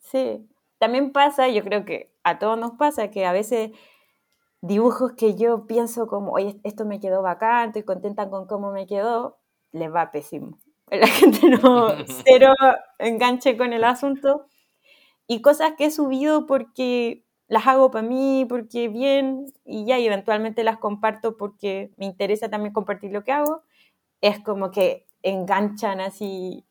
[0.00, 0.46] sí.
[0.78, 3.70] También pasa, yo creo que a todos nos pasa, que a veces
[4.60, 8.86] dibujos que yo pienso como, oye, esto me quedó bacán, estoy contenta con cómo me
[8.86, 9.38] quedó,
[9.72, 10.58] les va pésimo.
[10.90, 11.88] La gente no,
[12.24, 12.52] cero
[12.98, 14.46] enganche con el asunto.
[15.28, 20.06] Y cosas que he subido porque las hago para mí, porque bien, y ya, y
[20.06, 23.62] eventualmente las comparto porque me interesa también compartir lo que hago,
[24.20, 26.64] es como que enganchan así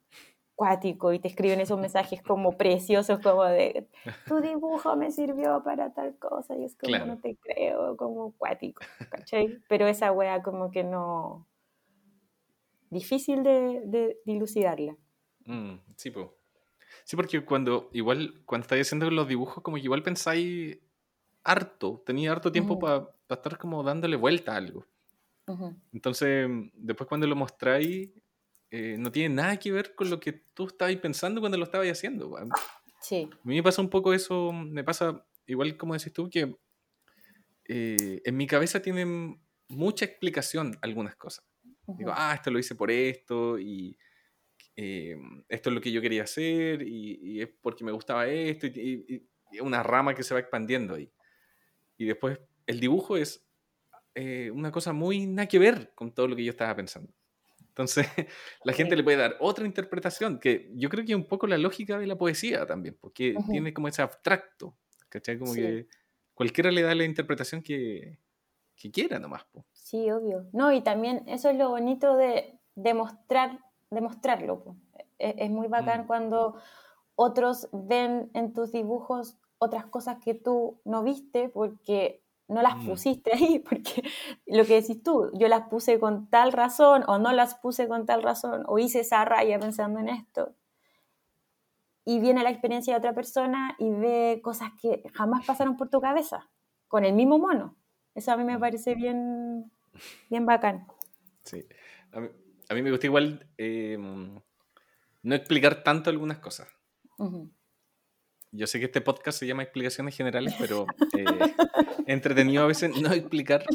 [0.55, 3.87] cuático y te escriben esos mensajes como preciosos, como de
[4.27, 7.05] tu dibujo me sirvió para tal cosa, y es como Claro.
[7.05, 9.59] no te creo, como cuático, ¿cachai?
[9.67, 11.45] Pero esa wea como que no...
[12.89, 14.95] difícil de, de dilucidarla.
[15.45, 16.37] Mm, sí, po.
[17.05, 20.77] Sí, porque cuando igual, cuando estáis haciendo los dibujos, como que igual pensáis
[21.43, 22.79] harto, tenía harto tiempo Mm.
[22.79, 24.85] para para estar como dándole vuelta a algo.
[25.93, 28.09] Entonces, después cuando lo mostráis,
[28.71, 31.87] eh, no tiene nada que ver con lo que tú estabas pensando cuando lo estabas
[31.87, 32.35] haciendo.
[33.01, 33.29] Sí.
[33.31, 36.55] A mí me pasa un poco eso, me pasa igual como decís tú, que
[37.67, 41.45] eh, en mi cabeza tienen mucha explicación algunas cosas.
[41.87, 43.97] Digo, ah, esto lo hice por esto y
[44.75, 45.17] eh,
[45.47, 49.05] esto es lo que yo quería hacer y, es porque me gustaba esto y,
[49.51, 51.09] y, una rama que se va expandiendo ahí.
[51.97, 53.45] Y después el dibujo es
[54.15, 57.13] eh, una cosa muy nada que ver con todo lo que yo estaba pensando.
[57.69, 58.07] Entonces,
[58.63, 61.57] la gente le puede dar otra interpretación, que yo creo que es un poco la
[61.57, 64.77] lógica de la poesía también, porque tiene como ese abstracto,
[65.09, 65.37] ¿cachai?
[65.37, 65.87] Como que
[66.33, 68.19] cualquiera le da la interpretación que,
[68.75, 69.45] que quiera nomás.
[69.73, 70.47] Sí, obvio.
[70.53, 73.59] No, y también eso es lo bonito de demostrar,
[73.89, 74.75] demostrarlo.
[75.17, 76.07] Es, es, muy bacán mm.
[76.07, 76.55] cuando
[77.15, 82.85] otros ven en tus dibujos otras cosas que tú no viste porque no las mm.
[82.87, 84.03] pusiste ahí, porque
[84.45, 88.05] lo que decís tú, yo las puse con tal razón o no las puse con
[88.05, 90.53] tal razón o hice esa raya pensando en esto.
[92.07, 95.99] Y viene la experiencia de otra persona y ve cosas que jamás pasaron por tu
[95.99, 96.49] cabeza,
[96.87, 97.75] con el mismo mono.
[98.13, 98.59] Eso a mí me mm.
[98.59, 99.71] parece bien,
[100.29, 100.85] bien bacán.
[101.43, 101.65] Sí,
[102.11, 102.29] a mí,
[102.73, 104.39] me gusta igual em,
[105.23, 106.67] no explicar tanto algunas cosas.
[108.51, 110.85] Yo sé que este podcast se llama Explicaciones Generales, pero
[111.17, 111.25] eh,
[112.07, 113.65] entretenido a veces no explicar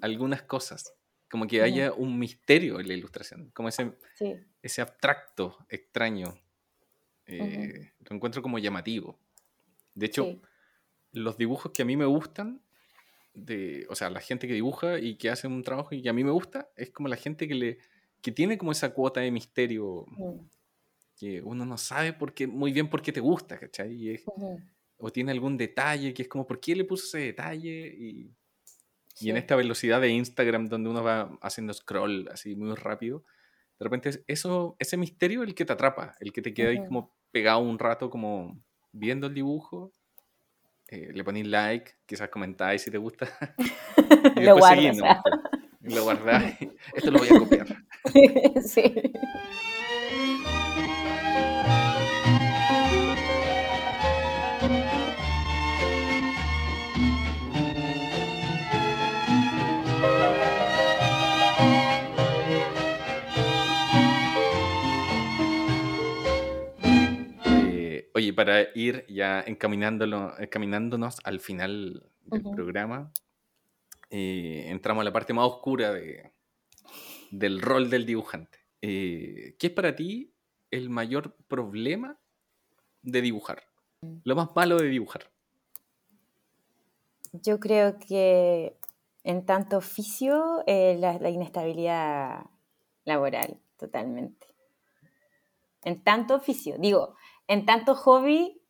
[0.00, 0.94] algunas cosas.
[1.30, 3.92] Como que haya un misterio en la ilustración, como ese,
[4.62, 6.34] ese abstracto extraño.
[7.26, 9.18] Eh, lo encuentro como llamativo.
[9.94, 10.40] De hecho,
[11.12, 12.62] los dibujos que a mí me gustan,
[13.34, 16.14] de, o sea, la gente que dibuja y que hace un trabajo y que a
[16.14, 17.78] mí me gusta, es como la gente que, le,
[18.20, 20.40] que tiene como esa cuota de misterio mm
[21.18, 24.22] que uno no sabe por qué, muy bien por qué te gusta, ¿cachai?
[24.98, 27.94] O tiene algún detalle que es como, ¿por qué le puso ese detalle?
[27.98, 28.32] Y,
[29.20, 33.24] y en esta velocidad de Instagram donde uno va haciendo scroll así muy rápido,
[33.78, 36.84] de repente eso, ese misterio es el que te atrapa, el que te queda ahí
[36.84, 38.60] como pegado un rato como
[38.92, 39.92] viendo el dibujo.
[40.88, 43.28] Eh, le ponéis like, quizás comentáis si te gusta.
[44.36, 44.96] y lo guardas.
[45.80, 46.56] Lo guardáis.
[46.94, 47.66] Esto lo voy a copiar.
[48.64, 48.82] sí.
[68.14, 73.12] Oye, para ir ya encaminándonos al final del programa,
[74.10, 76.32] eh, entramos a la parte más oscura de,
[77.30, 78.58] del rol del dibujante.
[78.82, 80.32] Eh, ¿Qué es para ti
[80.70, 82.18] el mayor problema
[83.02, 83.62] de dibujar?
[84.24, 85.30] Lo más malo de dibujar.
[87.32, 88.76] Yo creo que
[89.24, 92.46] en tanto oficio, eh, la inestabilidad
[93.04, 94.46] laboral, totalmente.
[95.84, 97.14] En tanto oficio, digo,
[97.46, 98.60] en tanto hobby,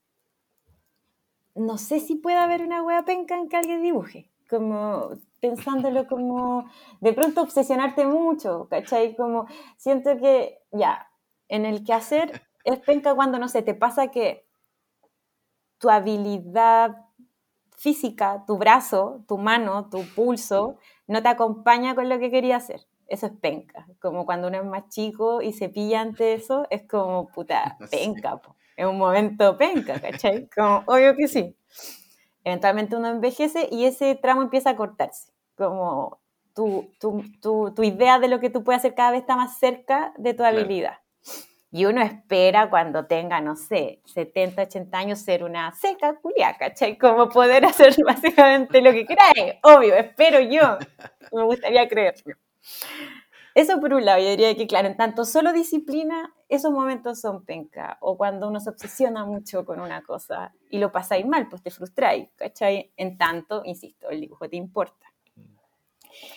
[1.54, 4.30] no sé si puede haber una wea penca en que alguien dibuje.
[4.48, 6.68] Como pensándolo como
[7.00, 9.16] de pronto obsesionarte mucho, ¿cachai?
[9.16, 11.08] Como siento que ya,
[11.48, 14.46] en el que hacer es penca cuando, no sé, te pasa que
[15.78, 16.96] tu habilidad
[17.76, 20.76] física, tu brazo, tu mano, tu pulso,
[21.06, 22.80] no te acompaña con lo que quería hacer.
[23.06, 23.86] Eso es penca.
[24.00, 28.40] Como cuando uno es más chico y se pilla ante eso, es como puta, penca
[28.76, 30.48] es un momento penca, ¿cachai?
[30.54, 31.56] Como, obvio que sí.
[32.48, 35.32] Eventualmente uno envejece y ese tramo empieza a cortarse.
[35.54, 36.18] Como
[36.54, 39.58] tu, tu, tu, tu idea de lo que tú puedes hacer cada vez está más
[39.58, 40.98] cerca de tu habilidad.
[41.70, 46.96] Y uno espera cuando tenga, no sé, 70, 80 años ser una seca culia, ¿cachai?
[46.96, 49.56] Como poder hacer básicamente lo que queráis.
[49.62, 50.78] Obvio, espero yo.
[51.30, 52.34] Me gustaría creerlo.
[53.58, 57.44] Eso por un lado, yo diría que, claro, en tanto solo disciplina, esos momentos son
[57.44, 57.98] penca.
[58.00, 61.72] O cuando uno se obsesiona mucho con una cosa y lo pasáis mal, pues te
[61.72, 62.92] frustráis, ¿cachai?
[62.96, 65.12] En tanto, insisto, el dibujo te importa.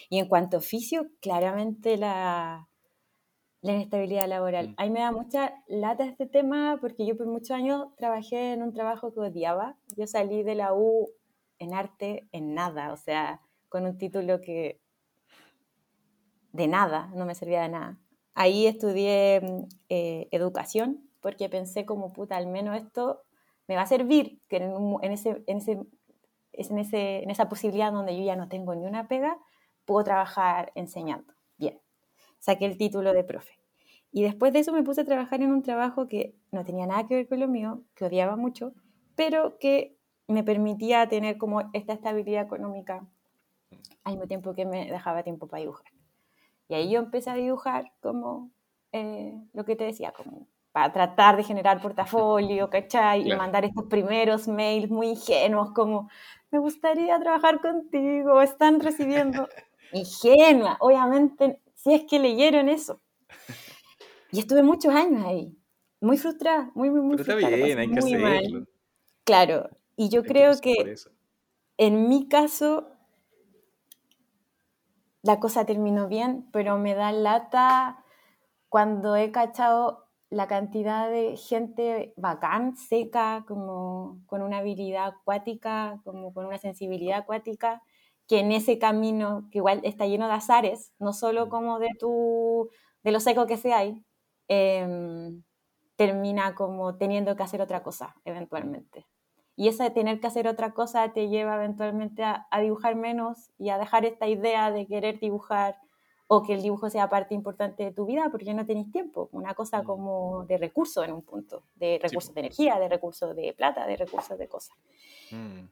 [0.10, 2.68] Y en cuanto a oficio, claramente la,
[3.62, 4.70] la inestabilidad laboral.
[4.70, 4.74] Mm.
[4.78, 8.64] A mí me da mucha lata este tema porque yo por muchos años trabajé en
[8.64, 9.78] un trabajo que odiaba.
[9.96, 11.08] Yo salí de la U
[11.60, 14.82] en arte, en nada, o sea, con un título que
[16.52, 17.98] de nada, no me servía de nada.
[18.34, 23.22] Ahí estudié mm, eh, educación porque pensé como puta, al menos esto
[23.68, 25.80] me va a servir, que en, ese, en, ese,
[26.52, 29.38] en, ese, en esa posibilidad donde yo ya no tengo ni una pega,
[29.86, 31.34] puedo trabajar enseñando.
[31.58, 31.80] Bien,
[32.40, 33.54] saqué el título de profe.
[34.12, 37.08] Y después de eso me puse a trabajar en un trabajo que no tenía nada
[37.08, 38.74] que ver con lo mío, que odiaba mucho,
[39.16, 39.96] pero que
[40.28, 43.08] me permitía tener como esta estabilidad económica
[44.04, 46.01] al mismo tiempo que me dejaba tiempo para dibujar.
[46.72, 48.50] Y ahí yo empecé a dibujar como
[48.94, 53.30] eh, lo que te decía, como para tratar de generar portafolio, ¿cachai?
[53.30, 56.10] Y mandar estos primeros mails muy ingenuos como,
[56.50, 59.50] me gustaría trabajar contigo, están recibiendo.
[59.92, 63.02] Ingenua, obviamente, si es que leyeron eso.
[64.32, 65.54] Y estuve muchos años ahí,
[66.00, 68.66] muy frustrada, muy, muy, muy Pero está bien, hay que hacerlo.
[69.26, 70.96] Claro, y yo creo que
[71.76, 72.91] en mi caso
[75.24, 78.04] la cosa terminó bien, pero me da lata
[78.70, 86.34] cuando he cachado la cantidad de gente bacán, seca, como con una habilidad acuática, como
[86.34, 87.82] con una sensibilidad acuática,
[88.28, 92.70] que en ese camino, que igual está lleno de azares, no solo como de tu,
[93.04, 94.04] de lo seco que sea ahí,
[94.48, 95.44] em,
[95.98, 99.08] termina como teniendo que hacer otra cosa eventualmente.
[99.62, 103.70] Y esa de tener que hacer otra cosa te lleva eventualmente a, dibujar menos y
[103.70, 105.78] a dejar esta idea de querer dibujar
[106.26, 109.30] o que el dibujo sea parte importante de tu vida porque no tenéis tiempo.
[109.32, 109.86] Una cosa mm.
[109.86, 113.98] como de recursos en un punto, de recursos de energía, de recursos de plata, de
[113.98, 114.76] recursos de cosas.
[115.30, 115.68] Mm.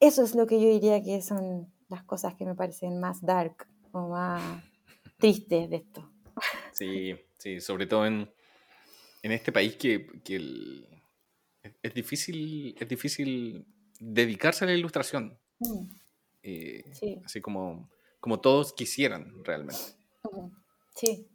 [0.00, 3.68] Eso es lo que yo diría que son las cosas que me parecen más dark
[3.92, 4.42] o más
[5.18, 6.10] tristes de esto.
[6.72, 8.26] Sí, sí, sobre todo en,
[9.22, 10.93] en este país que, que el,
[11.82, 13.66] es difícil, es difícil
[13.98, 15.38] dedicarse a la ilustración.
[15.58, 15.86] Mm.
[16.42, 16.84] Eh,
[17.24, 17.88] así como,
[18.20, 19.80] como todos quisieran realmente.
[20.94, 21.26] Sí.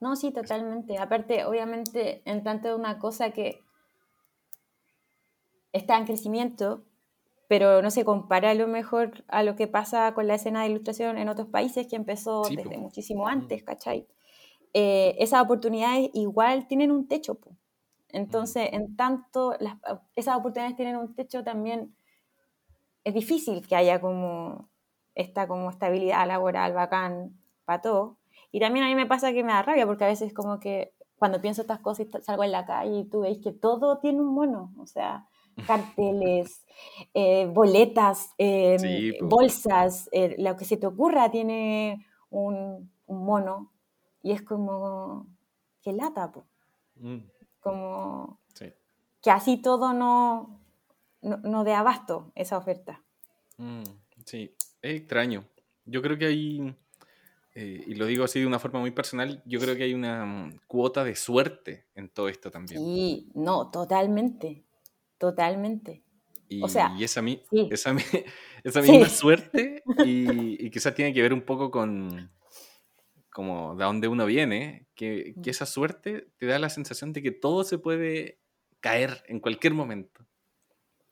[0.00, 0.98] No, sí, totalmente.
[0.98, 3.60] Aparte, obviamente, en tanto de una cosa que
[5.72, 6.84] está en crecimiento,
[7.48, 10.70] pero no se compara a lo mejor a lo que pasa con la escena de
[10.70, 14.06] ilustración en otros países que empezó desde muchísimo antes, ¿cachai?
[14.72, 17.34] Eh, esas oportunidades igual tienen un techo.
[17.34, 17.56] Po.
[18.12, 19.54] Entonces, en tanto
[20.14, 21.94] esas oportunidades tienen un techo, también
[23.04, 24.68] es difícil que haya como
[25.14, 28.16] esta como estabilidad laboral bacán para todo.
[28.52, 30.92] Y también a mí me pasa que me da rabia porque a veces como que
[31.18, 34.34] cuando pienso estas cosas salgo en la calle y tú veis que todo tiene un
[34.34, 35.26] mono, o sea,
[35.66, 36.64] carteles,
[37.12, 43.72] eh, boletas, em, bolsas, eh, lo que se te ocurra tiene un, mono
[44.22, 45.26] y es como
[45.82, 46.46] que lata, pues.
[47.60, 48.40] Como
[49.22, 50.60] que así todo no,
[51.22, 53.02] no, dé abasto esa oferta.
[53.58, 53.84] Mm,
[54.24, 55.44] sí, es extraño.
[55.84, 56.74] Yo creo que hay,
[57.54, 60.24] eh, y lo digo así de una forma muy personal, yo creo que hay una
[60.24, 62.80] mm, cuota de suerte en todo esto también.
[62.80, 64.64] Sí, no, totalmente,
[65.18, 66.02] totalmente.
[66.48, 67.22] Y, o sea, y esa,
[67.70, 67.94] esa,
[68.64, 72.30] esa misma suerte y, y, quizás tiene que ver un poco con,
[73.30, 77.30] como de donde uno viene, que, que, esa suerte te da la sensación de que
[77.30, 78.40] todo se puede
[78.80, 80.26] caer en cualquier momento.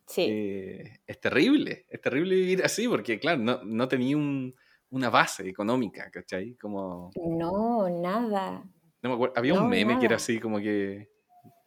[0.07, 0.27] Sí.
[0.29, 4.55] Eh, es terrible, es terrible vivir así, porque claro, no, no tenía un,
[4.91, 6.55] una base económica, ¿cachai?
[6.57, 7.11] Como...
[7.15, 8.65] No, nada.
[9.03, 11.11] No me acuerdo, había un meme que era así como que,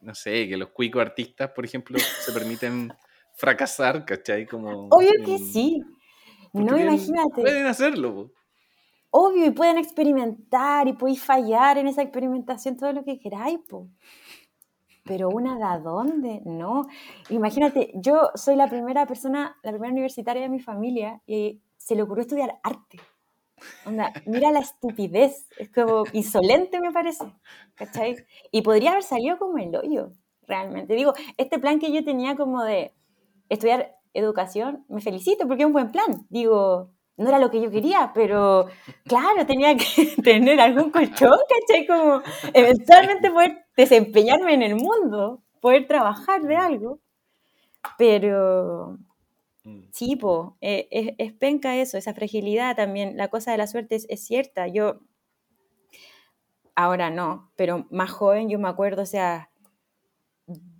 [0.00, 2.92] no sé, que los cuicos artistas, por ejemplo, se permiten
[3.34, 4.46] fracasar, ¿cachai?
[4.46, 5.80] Como, Obvio que sí.
[6.52, 7.40] No, imagínate.
[7.40, 8.32] Pueden hacerlo
[9.12, 13.88] obvio, y pueden experimentar y podéis fallar en esa experimentación todo lo que queráis, po.
[15.04, 16.42] Pero una de dónde?
[16.44, 16.86] No.
[17.28, 22.02] Imagínate, yo soy la primera persona, la primera universitaria de mi familia y se le
[22.02, 22.98] ocurrió estudiar arte.
[23.84, 27.24] Onda, mira la estupidez, es como insolente me parece,
[27.74, 28.16] ¿cachai?
[28.50, 30.12] Y podría haber salido como el hoyo,
[30.46, 30.94] realmente.
[30.94, 32.94] Digo, este plan que yo tenía como de
[33.48, 36.26] estudiar educación, me felicito porque es un buen plan.
[36.28, 38.66] Digo, no era lo que yo quería, pero
[39.04, 41.86] claro, tenía que tener algún colchón, ¿cachai?
[41.86, 42.22] Como
[42.54, 47.00] eventualmente poder desempeñarme en el mundo, poder trabajar de algo.
[47.98, 48.98] Pero
[49.64, 49.80] mm.
[49.92, 53.16] sí, po, eh, es, penca eso, esa fragilidad también.
[53.16, 54.68] La cosa de la suerte es, es, cierta.
[54.68, 55.00] Yo,
[56.74, 59.50] ahora no, pero más joven yo me acuerdo, o sea,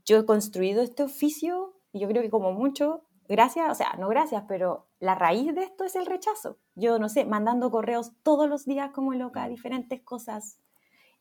[0.05, 4.09] yo he construido este oficio y yo creo que como mucho gracias, o sea, no
[4.09, 6.59] gracias, pero la raíz de esto es el rechazo.
[6.74, 10.61] Yo, no sé, mandando correos todos los días como loca, diferentes cosas.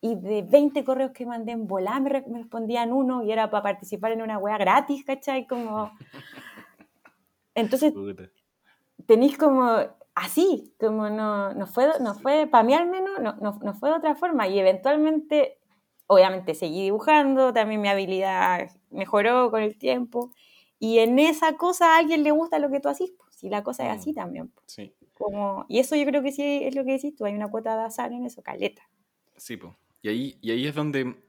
[0.02, 4.12] Y de 20 correos que mandé en volar me, respondían uno y era para participar
[4.12, 5.48] en una wea gratis, ¿cachai?
[5.48, 5.92] Como...
[7.56, 7.94] Entonces,
[9.06, 9.78] tenéis como
[10.14, 13.90] así, como no, no fue, no fue, para mí al menos, no, no, no fue
[13.90, 14.48] de otra forma.
[14.48, 15.60] Y eventualmente,
[16.08, 20.32] obviamente, seguí dibujando, también mi habilidad mejoró con el tiempo
[20.84, 23.62] y en esa cosa a alguien le gusta lo que tú haces, pues, si la
[23.62, 24.48] cosa es así mm, también.
[24.48, 24.66] Pues.
[24.66, 24.96] Sí.
[25.14, 27.78] Como, y eso yo creo que sí es lo que decís tú, hay una cuota
[27.78, 28.82] de azar en eso, caleta.
[29.38, 29.74] Sí, pues.
[30.02, 31.24] Y ahí, y ahí es donde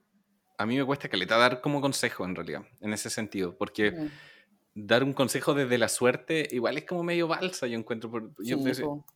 [0.57, 4.09] a mí me cuesta caleta dar como consejo en realidad, en ese sentido, porque
[4.75, 8.33] dar un consejo desde la suerte igual es como medio balsa, yo encuentro.
[8.39, 8.57] yo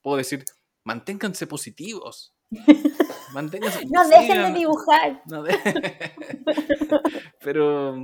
[0.03, 0.45] puedo decir,
[0.84, 2.37] manténganse positivos.
[3.32, 5.22] Manténganse no dejen de dibujar.
[7.41, 7.97] Pero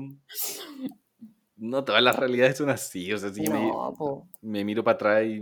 [1.62, 3.12] no todas las realidades son así.
[3.12, 3.44] O sea, si
[4.42, 5.40] me, miro para atrás y,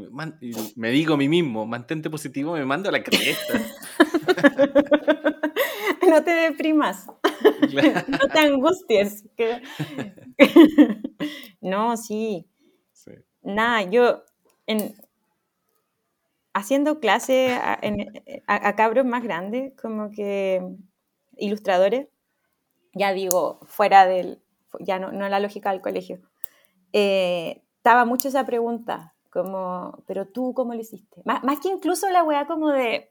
[0.76, 3.58] me digo a mí mismo, mantente positivo, me mando a la cresta.
[6.08, 7.06] no te deprimas.
[8.08, 9.24] no te angusties.
[11.62, 12.46] no, sí.
[13.42, 14.22] Nada, yo
[14.66, 14.94] en,
[16.52, 17.58] haciendo clase
[18.46, 20.60] a, cabros más grandes, como que
[21.38, 22.08] ilustradores,
[22.92, 24.42] ya digo, fuera del,
[24.78, 26.20] ya no, no la lógica del colegio,
[26.92, 31.22] eh, estaba mucho esa pregunta, como, pero tú, ¿cómo lo hiciste?
[31.24, 33.10] Más, más que incluso la weá como de,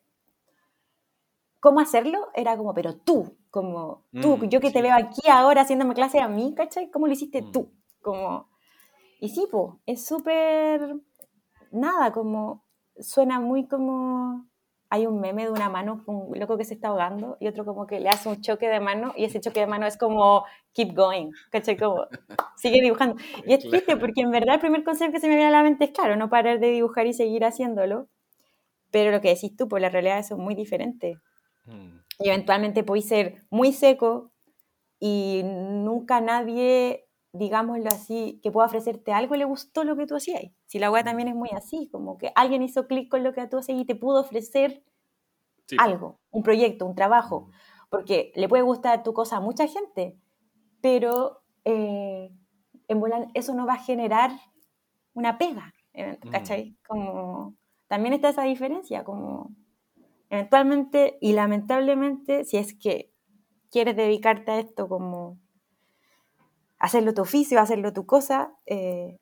[1.59, 2.29] ¿cómo hacerlo?
[2.35, 6.19] Era como, pero tú, como tú, mm, yo que te veo aquí ahora haciéndome clase
[6.19, 6.89] a mí, ¿cachai?
[6.91, 7.51] ¿Cómo lo hiciste mm.
[7.51, 7.71] tú?
[8.01, 8.49] Como,
[9.19, 10.95] y sí, pues, es súper,
[11.71, 12.65] nada, como,
[12.99, 14.48] suena muy como,
[14.89, 17.85] hay un meme de una mano, un loco que se está ahogando y otro como
[17.85, 20.95] que le hace un choque de mano y ese choque de mano es como, keep
[20.95, 21.77] going, ¿cachai?
[21.77, 22.07] Como,
[22.57, 23.15] sigue dibujando.
[23.45, 25.63] Y es triste porque en verdad el primer concepto que se me viene a la
[25.63, 28.07] mente es, claro, no parar de dibujar y seguir haciéndolo,
[28.89, 31.19] pero lo que decís tú, pues la realidad es muy diferente.
[31.65, 31.99] Mm.
[32.19, 34.31] Y eventualmente podéis ser muy seco
[34.99, 37.07] y nunca nadie,
[37.39, 40.43] digámoslo así, que pueda ofrecerte algo le gustó lo que tú hacías.
[40.67, 43.47] Si la weá también es muy así, como que alguien hizo clic con lo que
[43.47, 44.83] tú hacías y te pudo ofrecer
[45.77, 47.51] algo, un proyecto, un trabajo, mm.
[47.89, 50.17] porque le puede gustar tu cosa a mucha gente,
[50.81, 52.31] pero eh,
[52.87, 53.01] en
[53.33, 54.31] eso no va a generar
[55.13, 56.29] una pega, eh, mm.
[56.29, 56.77] ¿cachai?
[56.87, 57.55] Como,
[57.87, 59.51] también está esa diferencia, como
[60.29, 63.11] eventualmente y lamentablemente, si es que
[63.71, 65.37] quieres dedicarte a esto como
[66.79, 69.17] hacerlo tu oficio, hacerlo tu cosa, eh,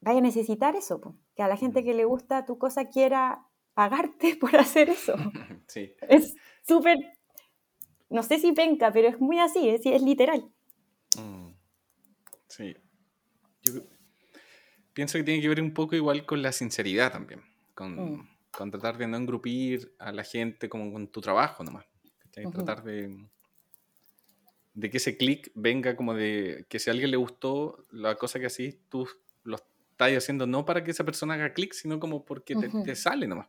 [0.00, 1.00] vaya a necesitar eso,
[1.34, 5.14] que a la gente que le gusta tu cosa quiera pagarte por hacer eso.
[5.68, 5.94] Sí.
[6.02, 6.36] Es
[6.66, 6.98] súper,
[8.10, 10.52] no sé si penca, pero es muy así, es, es literal.
[11.16, 11.52] Mm.
[12.46, 12.76] Sí.
[13.62, 13.80] Yo
[14.92, 17.42] pienso que tiene que ver un poco igual con la sinceridad también,
[17.74, 17.94] con...
[17.94, 21.86] Mm con tratar de no engrupir a la gente como con tu trabajo nomás.
[22.30, 23.28] Tratar de,
[24.74, 28.38] de que ese clic venga como de que si a alguien le gustó la cosa
[28.38, 29.06] que así, tú
[29.44, 32.54] lo estás haciendo no para que esa persona haga clic, sino como porque
[32.84, 33.48] te, sale nomás.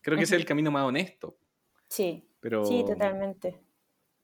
[0.00, 1.38] Creo que ese es el camino más honesto.
[1.88, 3.60] Sí, pero, sí, totalmente.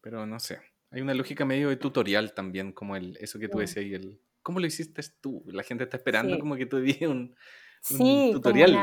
[0.00, 0.58] Pero no sé,
[0.90, 4.20] hay una lógica medio de tutorial también, como el, eso que tú decías y el...
[4.42, 5.42] ¿Cómo lo hiciste tú?
[5.46, 7.34] La gente está esperando como que tú digas un,
[7.80, 8.76] sí, tutorial,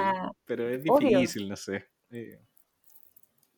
[0.45, 1.85] pero es difícil, no sé.
[2.09, 2.39] Eh.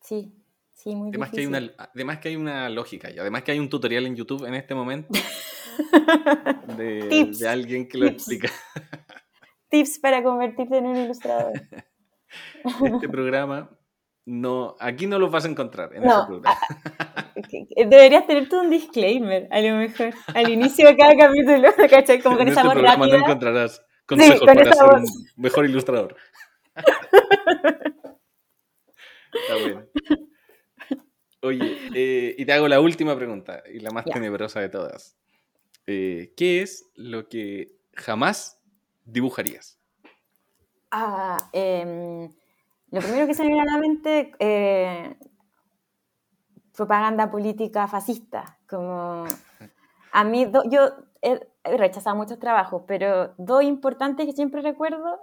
[0.02, 0.43] Sí,
[0.74, 1.50] sí, muy además difícil.
[1.50, 4.16] Que hay una, además que hay una lógica y además que hay un tutorial en
[4.16, 5.08] YouTube en este momento
[6.76, 8.50] de, de alguien que lo explica.
[9.70, 11.52] Tips para convertirte en un ilustrador.
[12.82, 13.70] Este programa
[14.26, 16.58] no, aquí no lo vas a encontrar en este programa.
[17.76, 22.20] Deberías tener tú un disclaimer, a lo mejor, al inicio de cada capítulo, ¿cachai?
[22.20, 23.06] Como con en esa este voz rápida.
[23.06, 25.04] no encontrarás Consejos para ser un
[25.36, 26.16] mejor ilustrador.
[29.32, 29.84] Está bueno.
[31.94, 35.16] Eh, y te hago la última pregunta, y la más tenebrosa de todas.
[35.86, 38.58] Eh, ¿Qué es lo que jamás
[39.04, 39.78] dibujarías?
[40.90, 42.28] Ah, em,
[42.90, 45.16] lo primero que se me viene a la mente, eh,
[46.76, 48.58] propaganda política fascista.
[48.68, 49.24] Como
[50.12, 50.90] a mí, yo
[51.22, 51.40] he
[51.76, 55.18] rechazado muchos trabajos, pero dos importantes que siempre recuerdo,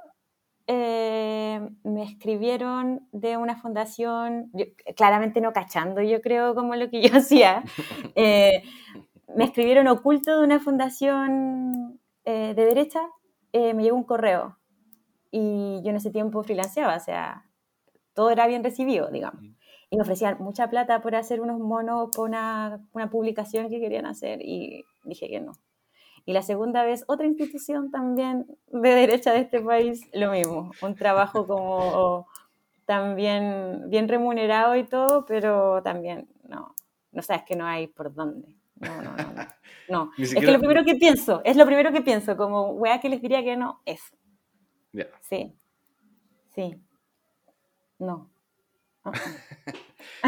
[0.67, 4.51] eh, me escribieron de una fundación,
[4.95, 7.63] claramente no cachando, yo creo, como lo que yo hacía,
[8.15, 8.63] eh,
[9.35, 13.01] me escribieron oculto de una fundación eh, de derecha,
[13.53, 14.57] me llegó un correo
[15.29, 17.45] y yo en ese tiempo freelanceaba, o sea,
[18.13, 19.43] todo era bien recibido, digamos.
[19.89, 24.05] Y me ofrecían mucha plata por hacer unos monos por una, una publicación que querían
[24.05, 25.53] hacer y dije que no.
[26.25, 30.95] Y la segunda vez, otra institución también de derecha de este país, lo mismo, un
[30.95, 32.27] trabajo como
[32.85, 36.75] también bien remunerado y todo, pero también no,
[37.11, 38.55] no sabes que no hay por dónde.
[38.75, 39.47] No, no, no.
[39.89, 40.11] no.
[40.17, 43.21] es que lo primero que pienso, es lo primero que pienso, como weá que les
[43.21, 44.01] diría que no, es.
[45.21, 45.53] Sí,
[46.53, 46.75] sí,
[47.99, 48.29] no.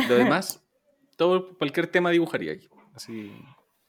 [0.08, 0.64] lo demás,
[1.18, 2.70] todo, cualquier tema dibujaría aquí.
[2.96, 3.32] Así.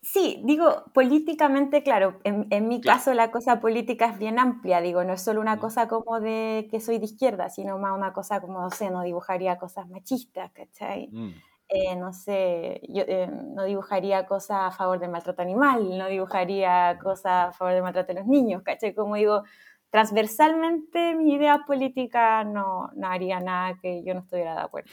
[0.05, 5.14] Sí, digo, políticamente, claro, en, mi caso la cosa política es bien amplia, digo, no
[5.14, 8.60] es solo una cosa como de que soy de izquierda, sino más una cosa como,
[8.60, 11.09] no sé, no dibujaría cosas machistas, ¿cachai?
[11.10, 11.31] Mm.
[11.68, 16.98] eh, no sé, yo eh, no dibujaría cosas a favor del maltrato animal, no dibujaría
[17.02, 18.94] cosas a favor del maltrato de los niños, ¿cachai?
[18.94, 19.44] Como digo,
[19.89, 24.90] transversalmente mi idea política no, no haría nada que yo no estuviera de acuerdo.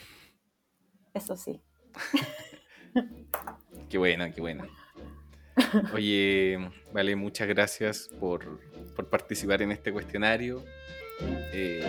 [1.12, 1.60] Eso sí.
[3.90, 4.64] qué bueno, qué bueno.
[5.94, 6.58] Oye,
[6.92, 8.60] vale, muchas gracias por,
[8.94, 10.64] por participar en este cuestionario.
[11.52, 11.80] Eh,